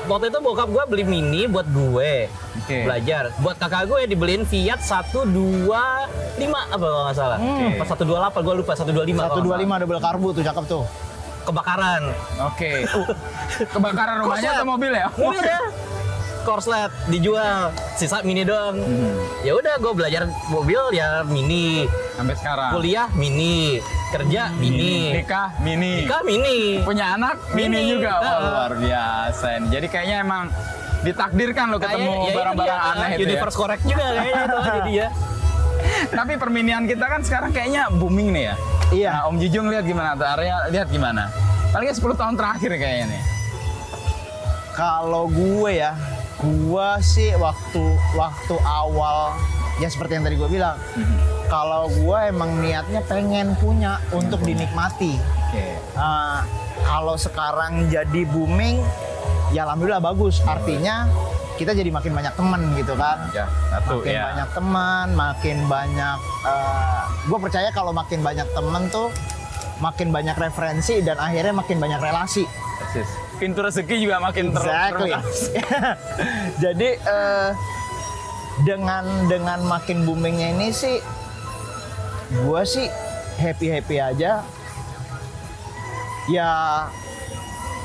waktu 0.09 0.33
itu 0.33 0.39
bokap 0.41 0.69
gue 0.71 0.85
beli 0.89 1.05
mini 1.05 1.43
buat 1.51 1.67
gue 1.69 2.31
Oke. 2.65 2.77
belajar. 2.87 3.35
Buat 3.43 3.57
kakak 3.61 3.89
gue 3.91 3.99
dibeliin 4.09 4.45
Fiat 4.47 4.81
125 4.81 5.29
apa 6.47 6.77
kalau 6.81 7.03
nggak 7.09 7.17
salah. 7.17 7.39
Apa 7.41 7.85
128 7.85 8.47
gue 8.47 8.55
lupa 8.65 8.73
125. 8.73 8.95
kalau 9.19 9.45
nggak 9.45 9.61
125 9.67 9.83
double 9.85 10.01
karbu 10.01 10.29
tuh 10.33 10.43
cakep 10.47 10.65
tuh. 10.69 10.85
Kebakaran. 11.41 12.03
Oke. 12.53 12.85
Kebakaran 13.75 14.15
rumahnya 14.23 14.51
atau 14.61 14.67
mobil 14.69 14.93
ya? 14.93 15.09
Mobil 15.17 15.45
ya. 15.45 15.61
Korslet 16.41 16.89
dijual, 17.07 17.69
sisa 17.95 18.21
mini 18.21 18.43
doang. 18.43 18.81
Ya 19.41 19.53
udah 19.53 19.77
gue 19.77 19.93
belajar 19.93 20.23
mobil 20.47 20.81
ya 20.91 21.21
mini, 21.23 21.85
Sampai 22.13 22.35
sekarang. 22.35 22.71
kuliah 22.73 23.07
mini, 23.13 23.77
kerja 24.11 24.49
mini, 24.53 25.15
Nikah 25.15 25.49
mini. 25.59 26.05
nikah 26.05 26.21
mini. 26.23 26.81
Punya 26.81 27.15
anak 27.15 27.37
mini, 27.51 27.69
Mini. 27.71 27.93
juga. 27.93 28.13
Wah, 28.17 28.27
Ah. 28.27 28.39
luar 28.41 28.73
biasa. 28.75 29.47
ini. 29.55 29.67
Jadi 29.69 29.87
kayaknya 29.87 30.17
emang 30.21 30.45
ditakdirkan 31.01 31.65
lo 31.67 31.79
ketemu 31.79 32.11
ya 32.11 32.21
itu 32.23 32.37
barang-barang 32.37 32.77
dia, 32.77 32.91
aneh 32.93 33.09
itu 33.11 33.17
ya. 33.17 33.27
Universe 33.31 33.57
correct 33.57 33.83
juga 33.83 34.05
kayaknya 34.11 34.43
itu 34.43 34.59
jadi 34.67 34.93
ya. 34.99 35.09
Tapi 36.19 36.33
perminian 36.37 36.83
kita 36.85 37.07
kan 37.07 37.21
sekarang 37.21 37.51
kayaknya 37.51 37.89
booming 37.91 38.29
nih 38.31 38.45
ya. 38.45 38.55
Iya. 38.91 39.11
Nah, 39.15 39.23
Om 39.27 39.37
Jujung 39.39 39.67
lihat 39.67 39.85
gimana 39.85 40.13
tuh? 40.13 40.27
Area 40.27 40.57
lihat 40.69 40.89
gimana? 40.89 41.29
Paling 41.71 41.89
10 41.89 42.03
tahun 42.15 42.35
terakhir 42.35 42.71
kayaknya 42.75 43.07
nih. 43.11 43.23
Kalau 44.71 45.27
gue 45.27 45.71
ya, 45.73 45.93
gue 46.41 46.89
sih 47.05 47.37
waktu 47.37 47.85
waktu 48.17 48.57
awal 48.65 49.37
ya 49.81 49.89
seperti 49.89 50.21
yang 50.21 50.25
tadi 50.25 50.37
gue 50.37 50.51
bilang. 50.51 50.77
Kalau 51.51 51.91
gue 51.91 52.19
emang 52.31 52.63
niatnya 52.63 53.03
pengen 53.11 53.59
punya 53.59 53.99
untuk 54.15 54.39
dinikmati. 54.47 55.19
Oke. 55.19 55.67
Ah, 55.99 56.47
kalau 56.87 57.19
sekarang 57.19 57.91
jadi 57.91 58.23
booming, 58.31 58.79
ya 59.51 59.67
alhamdulillah 59.67 59.99
bagus. 59.99 60.39
Artinya 60.47 61.11
kita 61.59 61.75
jadi 61.75 61.91
makin 61.91 62.15
banyak 62.15 62.35
teman 62.39 62.63
gitu 62.79 62.95
kan. 62.95 63.19
Ya, 63.35 63.51
satu 63.69 64.01
makin 64.01 64.15
ya. 64.15 64.23
banyak 64.33 64.49
teman, 64.55 65.07
makin 65.13 65.57
banyak. 65.67 66.19
gue 67.27 67.39
percaya 67.43 67.69
kalau 67.75 67.93
makin 67.93 68.25
banyak 68.25 68.49
teman 68.55 68.89
tuh, 68.89 69.11
makin 69.83 70.09
banyak 70.15 70.37
referensi 70.39 71.03
dan 71.03 71.19
akhirnya 71.19 71.53
makin 71.53 71.77
banyak 71.83 72.01
relasi. 72.01 72.47
Persis. 72.79 73.30
Pintu 73.41 73.65
rezeki 73.65 74.05
juga 74.05 74.21
makin 74.21 74.53
Exactly. 74.53 75.17
Jadi 76.65 76.89
eh, 77.01 77.51
dengan 78.69 79.05
dengan 79.33 79.65
makin 79.65 80.05
boomingnya 80.05 80.53
ini 80.61 80.69
sih, 80.69 81.01
gue 82.45 82.63
sih 82.69 82.85
happy 83.41 83.67
happy 83.73 83.97
aja. 83.97 84.45
Ya 86.29 86.51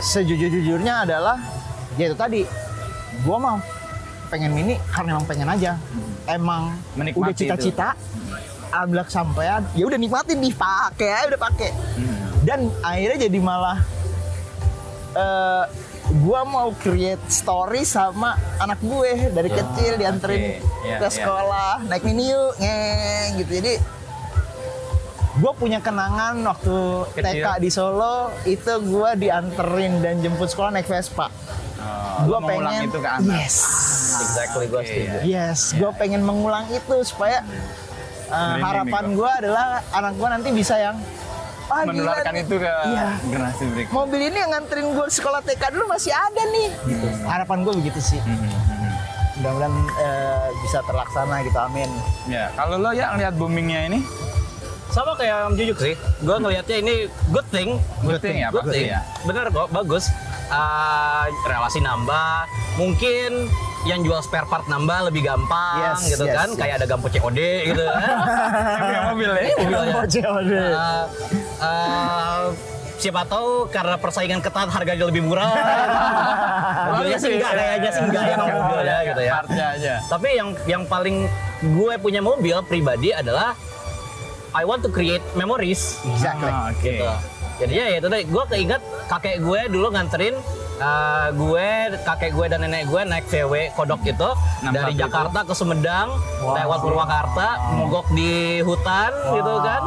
sejujur-jujurnya 0.04 1.08
adalah 1.08 1.40
ya 1.96 2.12
itu 2.12 2.18
tadi, 2.20 2.44
gue 3.24 3.38
mau 3.40 3.56
pengen 4.28 4.52
mini 4.52 4.76
karena 4.92 5.16
emang 5.16 5.26
pengen 5.26 5.48
aja. 5.48 5.80
Emang 6.28 6.76
Menikmati 7.00 7.32
udah 7.32 7.36
cita-cita, 7.38 7.90
alhamdulillah 8.76 9.08
kesampaian, 9.08 9.62
ya 9.72 9.88
udah 9.88 9.96
nikmatin 9.96 10.44
dipakai 10.44 11.32
udah 11.32 11.40
pakai. 11.40 11.72
Dan 12.44 12.68
akhirnya 12.84 13.32
jadi 13.32 13.40
malah 13.40 13.95
eh 15.16 15.64
gua 16.18 16.42
mau 16.44 16.70
create 16.76 17.24
story 17.26 17.82
sama 17.82 18.30
anak 18.58 18.78
gue 18.80 19.32
dari 19.32 19.50
kecil 19.50 19.96
dianterin 19.96 20.62
Iya, 20.84 21.02
ke 21.02 21.08
iya. 21.08 21.10
sekolah 21.10 21.72
naik 21.84 22.04
mini 22.04 22.30
yuk 22.30 22.54
ngeng 22.56 23.30
gitu 23.40 23.52
jadi 23.56 23.74
gue 25.36 25.52
punya 25.54 25.80
kenangan 25.80 26.40
waktu 26.46 26.78
Kecil. 27.12 27.42
TK 27.42 27.48
di 27.58 27.70
Solo 27.70 28.16
itu 28.46 28.72
gua 28.86 29.12
dianterin 29.14 30.00
dan 30.00 30.20
jemput 30.20 30.48
sekolah 30.48 30.72
naik 30.72 30.86
Vespa 30.86 31.28
Oh, 32.18 32.32
ulang 32.32 32.48
pengen 32.48 32.88
itu 32.88 32.98
ke 32.98 33.10
anak. 33.12 33.36
yes 33.38 33.56
Exactly 34.18 34.66
gue 34.66 34.80
Oke, 34.80 34.88
setuju. 34.88 35.18
yes 35.22 35.60
gue 35.72 35.92
pengen 35.94 36.22
mengulang 36.22 36.64
itu 36.68 36.96
supaya 37.04 37.44
uh, 38.28 38.56
harapan 38.58 39.12
gue 39.12 39.32
adalah 39.36 39.68
anak 39.92 40.14
gue 40.14 40.28
nanti 40.30 40.50
bisa 40.50 40.76
yang 40.76 40.96
ah, 41.68 41.82
gila 41.82 41.90
Menularkan 41.92 42.32
nih. 42.32 42.44
itu 42.44 42.56
ke 42.58 42.74
Iya. 42.86 43.08
generasi 43.24 43.64
berikutnya. 43.68 43.96
mobil 43.96 44.22
ini 44.24 44.38
yang 44.38 44.52
nganterin 44.52 44.88
gue 44.92 45.08
sekolah 45.10 45.42
TK 45.42 45.64
dulu 45.72 45.86
masih 45.88 46.12
ada 46.12 46.42
nih. 46.48 46.70
Gitu. 46.86 47.08
Harapan 47.24 47.58
gue 47.62 47.74
begitu 47.76 48.00
sih. 48.02 48.20
Mudah-mudahan 49.36 49.74
eh, 49.98 50.48
bisa 50.62 50.80
terlaksana 50.82 51.36
gitu, 51.42 51.58
amin. 51.58 51.90
Ya, 52.26 52.48
kalau 52.54 52.78
lo 52.78 52.90
ya 52.92 53.12
ngeliat 53.12 53.34
boomingnya 53.34 53.82
ini, 53.88 54.00
Sama 54.88 55.12
kayak 55.14 55.52
Om 55.52 55.56
Jujuk 55.56 55.76
sih. 55.78 55.94
Gue 56.22 56.38
ngelihatnya 56.38 56.78
ini 56.80 56.94
good 57.28 57.44
thing. 57.50 57.76
Good 58.00 58.22
thing 58.22 58.38
ya, 58.38 58.48
Good 58.48 58.72
thing. 58.72 58.88
ya. 58.88 59.04
Bener 59.22 59.50
kok, 59.50 59.68
bagus. 59.70 60.08
Ah, 60.48 61.28
relasi 61.44 61.80
nambah. 61.80 62.48
Mungkin 62.78 63.52
yang 63.84 64.02
jual 64.02 64.18
spare 64.20 64.46
part 64.46 64.66
nambah 64.66 65.06
lebih 65.06 65.26
gampang 65.26 65.78
Yes, 65.94 66.00
gitu 66.08 66.24
yes, 66.24 66.34
kan. 66.34 66.48
yes. 66.48 66.58
Kayak 66.58 66.76
ada 66.80 66.86
gampo 66.88 67.08
COD 67.08 67.40
gitu 67.68 67.82
kan. 67.86 68.00
mobil 69.10 69.30
ya. 69.30 69.44
Mobilnya. 69.60 69.94
COD. 70.08 70.52
Ah, 70.72 71.04
ah, 71.62 72.52
siapa 72.96 73.28
tahu 73.28 73.68
karena 73.70 73.96
persaingan 74.00 74.40
ketat 74.40 74.72
harganya 74.72 75.06
lebih 75.08 75.24
murah. 75.28 75.52
Mobilnya 76.96 77.18
sih 77.20 77.32
enggak 77.36 77.52
kayaknya 77.54 77.90
sih 77.92 78.02
enggak 78.08 78.24
ya 78.24 78.36
mobilnya 78.40 78.98
gitu 79.04 79.22
ya. 79.22 79.32
Partnya 79.42 79.66
aja. 79.76 79.94
Tapi 80.08 80.30
yang 80.38 80.50
yang 80.66 80.84
paling 80.88 81.18
gue 81.64 81.94
punya 82.00 82.22
mobil 82.24 82.58
pribadi 82.66 83.10
adalah 83.12 83.54
I 84.56 84.64
want 84.64 84.88
to 84.88 84.90
create 84.90 85.24
memories. 85.36 86.00
Exactly. 86.08 86.52
Ah, 86.52 86.72
Oke. 86.72 86.96
Gitu. 86.96 87.08
Jadi 87.56 87.72
ya 87.72 87.86
itu 88.00 88.08
deh, 88.12 88.24
gue 88.28 88.44
keinget 88.52 88.82
kakek 89.08 89.40
gue 89.40 89.62
dulu 89.72 89.88
nganterin 89.96 90.36
uh, 90.80 91.28
gue, 91.32 91.70
kakek 92.04 92.32
gue 92.36 92.46
dan 92.52 92.60
nenek 92.64 92.88
gue 92.88 93.02
naik 93.06 93.26
VW 93.28 93.54
kodok 93.76 94.02
itu 94.04 94.30
61 94.64 94.76
dari 94.76 94.94
itu. 94.96 95.02
Jakarta 95.06 95.40
ke 95.46 95.54
Sumedang, 95.54 96.10
lewat 96.42 96.80
Purwakarta, 96.82 97.48
mogok 97.76 98.08
di 98.16 98.60
hutan 98.64 99.12
gitu 99.36 99.54
kan. 99.62 99.82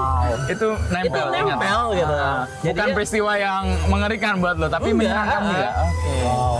Itu 0.48 0.66
nempel. 0.92 1.08
Itu 1.08 1.18
ingat. 1.34 1.56
nempel 1.58 1.82
gitu. 1.96 2.14
Ah, 2.14 2.44
Jadi 2.64 2.78
Bukan 2.78 2.88
peristiwa 2.96 3.32
yang 3.36 3.64
mengerikan 3.88 4.32
buat 4.40 4.56
lo, 4.56 4.68
tapi 4.68 4.92
Enggak, 4.92 4.98
menyenangkan 4.98 5.40
ah. 5.40 5.48
juga. 5.48 5.68
Oke. 5.82 6.16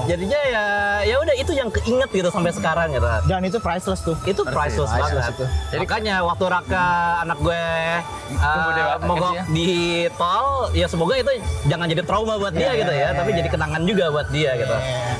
Jadinya 0.08 0.40
ya 0.40 0.64
ya 1.04 1.16
udah 1.20 1.34
itu 1.36 1.52
yang 1.52 1.68
keinget 1.68 2.08
gitu 2.08 2.28
sampai 2.32 2.48
sekarang 2.56 2.88
gitu. 2.96 3.04
Dan 3.28 3.44
itu 3.44 3.58
priceless 3.60 4.00
tuh. 4.00 4.16
itu 4.24 4.40
priceless 4.40 4.88
Priceless 4.88 5.28
banget. 5.28 5.36
itu. 5.36 5.44
Jadi 5.76 5.80
makanya 5.84 6.14
waktu 6.24 6.44
Raka 6.48 6.86
anak 7.28 7.38
gue 7.44 7.64
uh, 8.40 8.96
mogok 9.04 9.36
kecil. 9.36 9.52
di 9.52 9.70
tol, 10.16 10.72
ya 10.72 10.86
semoga 10.88 11.14
itu 11.20 11.32
jangan 11.68 11.86
jadi 11.92 12.02
trauma 12.08 12.40
buat 12.40 12.56
dia 12.56 12.72
gitu 12.72 12.88
ya, 12.88 13.12
tapi 13.12 13.30
jadi 13.36 13.48
kenangan 13.52 13.82
juga 13.84 14.04
buat 14.08 14.28
dia 14.32 14.50
gitu. 14.56 14.76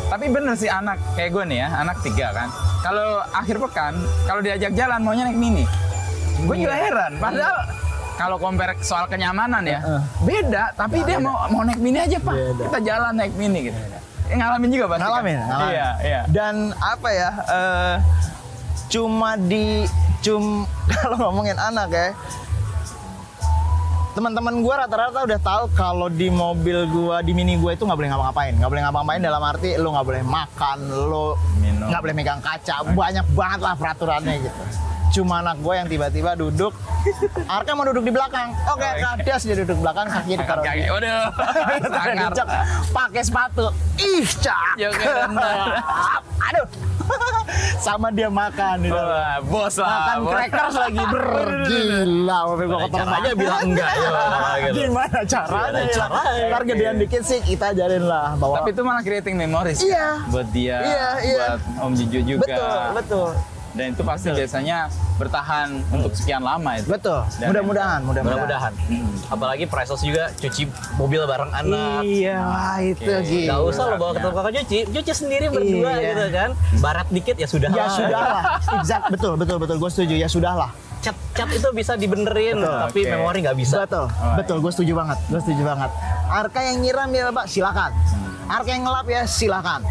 Tapi 0.08 0.24
bener 0.32 0.54
sih 0.56 0.72
anak 0.72 0.96
kayak 1.12 1.30
gue 1.36 1.44
nih 1.52 1.58
ya, 1.60 1.68
anak 1.84 1.96
tiga 2.00 2.26
kan. 2.32 2.48
Kalau 2.80 3.20
akhir 3.36 3.56
pekan, 3.60 3.94
kalau 4.24 4.40
diajak 4.40 4.72
jalan 4.72 5.04
maunya 5.04 5.28
naik 5.28 5.36
mini. 5.36 5.64
Gue 6.48 6.56
juga 6.64 6.74
heran. 6.80 7.12
Padahal 7.20 7.56
kalau 8.16 8.36
compare 8.40 8.72
soal 8.80 9.04
kenyamanan 9.04 9.62
ya, 9.68 9.80
beda. 10.24 10.72
Tapi 10.74 11.04
dia 11.04 11.20
mau 11.20 11.44
mau 11.52 11.60
naik 11.60 11.76
mini 11.76 11.98
aja 12.00 12.16
pak. 12.16 12.34
Beda. 12.34 12.62
Kita 12.72 12.78
jalan 12.80 13.12
naik 13.14 13.34
mini 13.36 13.68
gitu. 13.68 13.76
Eh, 13.78 14.00
ngalamin 14.30 14.68
juga 14.68 14.86
pasti. 14.86 15.00
kan? 15.00 15.08
Ngalamin, 15.10 15.36
ngalamin. 15.40 15.72
Iya, 15.72 15.88
iya. 16.04 16.20
Dan 16.28 16.54
apa 16.76 17.08
ya? 17.10 17.30
eh, 17.46 17.94
cuma 18.88 19.36
di 19.36 19.84
cum 20.20 20.64
kalau 20.92 21.16
ngomongin 21.28 21.56
anak 21.56 21.88
ya. 21.88 22.08
Teman-teman 24.12 24.66
gue 24.66 24.74
rata-rata 24.74 25.22
udah 25.22 25.38
tahu 25.38 25.64
kalau 25.78 26.10
di 26.10 26.26
mobil 26.26 26.90
gua 26.90 27.22
di 27.22 27.30
mini 27.30 27.54
gue 27.54 27.70
itu 27.70 27.86
nggak 27.86 27.94
boleh 27.94 28.10
ngapa-ngapain. 28.10 28.50
Nggak 28.58 28.70
boleh 28.74 28.82
ngapa-ngapain 28.82 29.20
dalam 29.22 29.42
arti 29.46 29.70
lu 29.78 29.88
nggak 29.94 30.06
boleh 30.10 30.22
makan, 30.26 30.78
lu 30.90 31.26
Minum. 31.62 31.86
nggak 31.86 32.00
boleh 32.02 32.14
megang 32.18 32.40
kaca. 32.42 32.82
Banyak 32.82 33.26
banget 33.38 33.60
lah 33.62 33.74
peraturannya 33.78 34.34
gitu. 34.42 34.62
Cuma 35.18 35.42
anak 35.42 35.58
gue 35.58 35.74
yang 35.74 35.90
tiba-tiba 35.90 36.38
duduk, 36.38 36.70
Arka 37.50 37.74
mau 37.74 37.82
duduk 37.82 38.06
di 38.06 38.14
belakang. 38.14 38.54
Oke, 38.70 38.86
kades 38.86 39.42
dia 39.42 39.56
duduk 39.58 39.82
belakang, 39.82 40.06
kaki 40.06 40.38
ditaruh 40.38 40.62
Kaki, 40.62 40.84
waduh, 40.86 41.26
sangar. 41.82 42.30
Dicek, 42.30 42.46
pakai 42.94 43.22
sepatu. 43.26 43.66
Ih, 43.98 44.22
cak. 44.38 44.78
Ya. 44.78 44.94
Aduh. 46.46 46.66
sama 47.82 48.12
dia 48.12 48.28
makan 48.28 48.78
di 48.78 48.92
dalam. 48.92 49.10
Wah, 49.10 49.36
bos 49.42 49.74
lah. 49.74 49.88
makan 49.88 50.16
bos. 50.20 50.30
crackers 50.30 50.76
lagi 50.76 51.02
ber 51.12 51.26
gila 51.64 52.38
mobil 52.46 52.66
gua 52.68 52.78
kotor 52.84 53.00
banget. 53.00 53.32
bilang 53.34 53.62
enggak 53.64 53.90
ya. 53.90 54.10
gitu. 54.60 54.76
gimana 54.76 55.18
caranya 55.24 55.48
Gimana 55.48 55.78
ya? 55.80 55.92
caranya? 55.96 56.46
ntar 56.46 56.62
gedean 56.62 56.96
dikit 57.00 57.22
sih 57.24 57.40
kita 57.42 57.64
ajarin 57.72 58.04
lah 58.04 58.36
bahwa 58.36 58.60
Tapi 58.60 58.70
itu 58.70 58.82
malah 58.84 59.02
creating 59.02 59.34
memories. 59.34 59.80
Iya. 59.80 60.20
kan? 60.20 60.30
Buat 60.30 60.48
dia, 60.52 60.76
Iya, 60.78 61.08
iya. 61.24 61.38
buat 61.48 61.60
Om 61.80 61.92
Juju 61.96 62.18
juga. 62.28 62.44
betul 62.44 62.78
betul 62.94 63.30
Dan 63.78 63.94
itu 63.94 64.02
pasti 64.02 64.26
biasanya 64.28 64.90
bertahan 65.14 65.70
untuk 65.88 66.10
sekian 66.10 66.42
lama 66.42 66.74
itu. 66.74 66.90
betul. 66.90 67.22
Mudah-mudahan 67.38 68.02
mudah-mudahan. 68.02 68.42
Mudah-mudahan. 68.42 68.72
Apalagi 69.30 69.64
Priceless 69.64 70.02
juga 70.02 70.34
cuci 70.34 70.66
mobil 70.98 71.22
bareng 71.22 71.52
anak. 71.54 72.02
iya. 72.02 72.42
Wah, 72.42 72.78
itu 72.80 73.06
gila 73.06 73.46
Gak 73.48 73.60
usah 73.64 73.84
lo 73.84 73.94
bawa 73.96 74.12
ke 74.12 74.20
tukang 74.20 74.50
cuci, 74.52 74.78
cuci 74.90 75.12
sendiri 75.14 75.46
berdua 75.46 75.90
Iya. 75.94 76.10
gitu 76.10 76.24
kan. 76.34 76.50
Barat 76.78 77.06
dikit 77.08 77.36
ya 77.36 77.46
sudah 77.46 77.70
ya 77.70 77.86
sudah 77.86 78.18
lah. 78.20 78.42
Exact 78.76 79.04
betul 79.08 79.38
betul 79.38 79.56
betul. 79.56 79.76
Gue 79.78 79.90
setuju. 79.90 80.14
Ya 80.16 80.26
sudah 80.26 80.58
lah. 80.58 80.70
Cat 80.98 81.14
cat 81.30 81.46
itu 81.54 81.68
bisa 81.70 81.94
dibenerin, 81.94 82.58
Betul, 82.58 82.74
tapi 82.82 83.00
oke. 83.00 83.10
memori 83.14 83.38
nggak 83.40 83.54
bisa. 83.54 83.86
betul 83.86 84.10
Oh, 84.10 84.34
betul. 84.34 84.56
Gue 84.58 84.72
setuju 84.74 84.98
banget. 84.98 85.18
Gue 85.28 85.38
setuju 85.38 85.62
banget. 85.64 85.90
Arka 86.26 86.60
yang 86.60 86.82
nyiram 86.82 87.06
ya 87.08 87.30
pak? 87.30 87.46
Silakan. 87.46 87.94
Arka 88.50 88.66
yang 88.68 88.82
ngelap 88.82 89.06
ya? 89.06 89.22
Silakan 89.22 89.86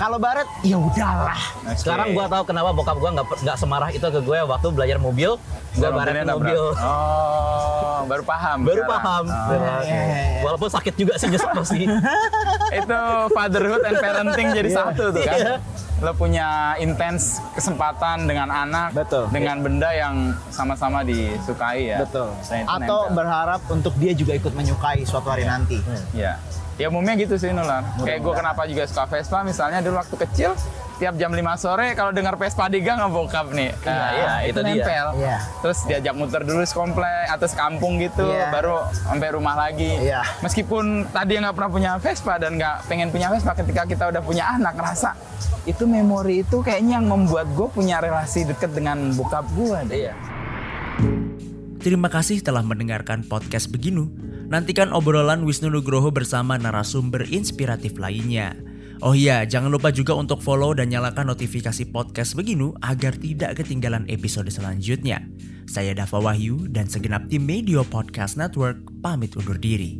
kalau 0.00 0.16
baret 0.16 0.48
ya 0.64 0.80
udahlah 0.80 1.36
Oke. 1.60 1.76
Sekarang 1.76 2.16
gua 2.16 2.24
tahu 2.24 2.42
kenapa 2.48 2.72
bokap 2.72 2.96
gua 2.96 3.10
nggak 3.12 3.26
nggak 3.44 3.56
semarah 3.60 3.92
itu 3.92 4.00
ke 4.02 4.20
gue 4.20 4.38
waktu 4.42 4.66
belajar 4.72 4.96
mobil. 4.96 5.36
Gua 5.76 5.88
mobilnya 5.92 6.24
mobil. 6.26 6.62
Oh, 6.74 8.00
baru 8.08 8.22
paham. 8.24 8.58
Baru 8.64 8.80
sekarang. 8.80 8.96
paham. 8.96 9.24
Oh. 9.28 9.82
iya, 9.84 10.00
iya. 10.08 10.40
Walaupun 10.40 10.68
sakit 10.72 10.94
juga 10.96 11.14
sih 11.14 11.28
nyesek 11.28 11.52
sih. 11.68 11.84
itu 12.80 13.00
fatherhood 13.30 13.82
and 13.84 13.98
parenting 14.00 14.48
jadi 14.50 14.70
Iya. 14.70 14.78
satu 14.80 15.04
tuh 15.12 15.22
kan. 15.22 15.36
Iya. 15.36 15.54
Lo 16.00 16.16
punya 16.16 16.48
intens 16.80 17.44
kesempatan 17.52 18.24
dengan 18.24 18.48
anak, 18.48 18.96
Betul. 18.96 19.28
dengan 19.28 19.60
benda 19.60 19.92
yang 19.92 20.32
sama-sama 20.48 21.04
disukai 21.04 21.92
ya. 21.92 22.00
betul 22.00 22.32
atau 22.66 23.12
berharap 23.12 23.60
untuk 23.68 23.92
dia 24.00 24.16
juga 24.16 24.32
ikut 24.32 24.56
menyukai 24.56 25.04
suatu 25.04 25.28
hari 25.28 25.44
nanti 25.44 25.76
Ya. 26.16 26.40
Ya 26.80 26.88
umumnya 26.88 27.12
gitu 27.14 27.36
sih 27.36 27.52
Nulan. 27.52 27.84
Kayak 28.00 28.24
gue 28.24 28.32
kenapa 28.34 28.64
juga 28.64 28.88
suka 28.88 29.04
Vespa 29.04 29.44
misalnya 29.44 29.78
dulu 29.78 30.00
waktu 30.00 30.16
kecil 30.18 30.56
tiap 30.96 31.16
jam 31.16 31.32
5 31.32 31.40
sore 31.56 31.92
kalau 31.92 32.08
dengar 32.10 32.36
Vespa 32.36 32.68
di 32.68 32.80
gang 32.80 33.00
ngebokap 33.00 33.48
nih. 33.50 33.72
Iya, 33.74 33.88
Nah, 33.90 34.10
iya, 34.10 34.32
itu 34.44 34.58
dia. 34.58 34.68
nempel. 34.70 35.06
Iya. 35.14 35.36
Terus 35.60 35.78
diajak 35.84 36.14
muter 36.14 36.42
dulu 36.42 36.60
sekomplek 36.62 37.24
atau 37.26 37.46
sekampung 37.46 37.96
gitu 37.98 38.24
Iya. 38.24 38.48
baru 38.50 38.84
sampai 38.92 39.28
rumah 39.30 39.56
lagi. 39.58 39.96
Iya. 39.98 40.20
Meskipun 40.40 40.84
tadi 41.06 41.36
nggak 41.36 41.52
pernah 41.52 41.70
punya 41.70 41.90
Vespa 41.96 42.36
dan 42.36 42.56
nggak 42.56 42.76
pengen 42.84 43.08
punya 43.08 43.28
Vespa 43.28 43.52
ketika 43.54 43.84
kita 43.84 44.08
udah 44.08 44.20
punya 44.20 44.44
anak 44.50 44.76
ngerasa 44.76 45.12
itu 45.62 45.84
memori 45.84 46.40
itu 46.40 46.60
kayaknya 46.60 46.96
yang 46.96 47.06
membuat 47.06 47.48
gue 47.50 47.68
punya 47.68 48.00
relasi 48.00 48.44
deket 48.44 48.72
dengan 48.72 49.12
bokap 49.12 49.44
gue 49.52 49.78
deh. 49.86 49.96
Iya. 50.04 50.12
Terima 51.80 52.12
kasih 52.12 52.44
telah 52.44 52.60
mendengarkan 52.60 53.24
podcast 53.24 53.72
Beginu. 53.72 54.12
Nantikan 54.52 54.92
obrolan 54.92 55.48
Wisnu 55.48 55.72
Nugroho 55.72 56.12
bersama 56.12 56.60
narasumber 56.60 57.24
inspiratif 57.32 57.96
lainnya. 57.96 58.52
Oh 59.00 59.16
iya, 59.16 59.48
jangan 59.48 59.72
lupa 59.72 59.88
juga 59.88 60.12
untuk 60.12 60.44
follow 60.44 60.76
dan 60.76 60.92
nyalakan 60.92 61.32
notifikasi 61.32 61.88
podcast 61.88 62.36
Beginu 62.36 62.76
agar 62.84 63.16
tidak 63.16 63.64
ketinggalan 63.64 64.04
episode 64.12 64.52
selanjutnya. 64.52 65.24
Saya 65.64 65.96
Dava 65.96 66.20
Wahyu 66.20 66.68
dan 66.68 66.84
segenap 66.84 67.32
tim 67.32 67.48
Media 67.48 67.80
Podcast 67.80 68.36
Network 68.36 68.84
pamit 69.00 69.32
undur 69.40 69.56
diri. 69.56 69.96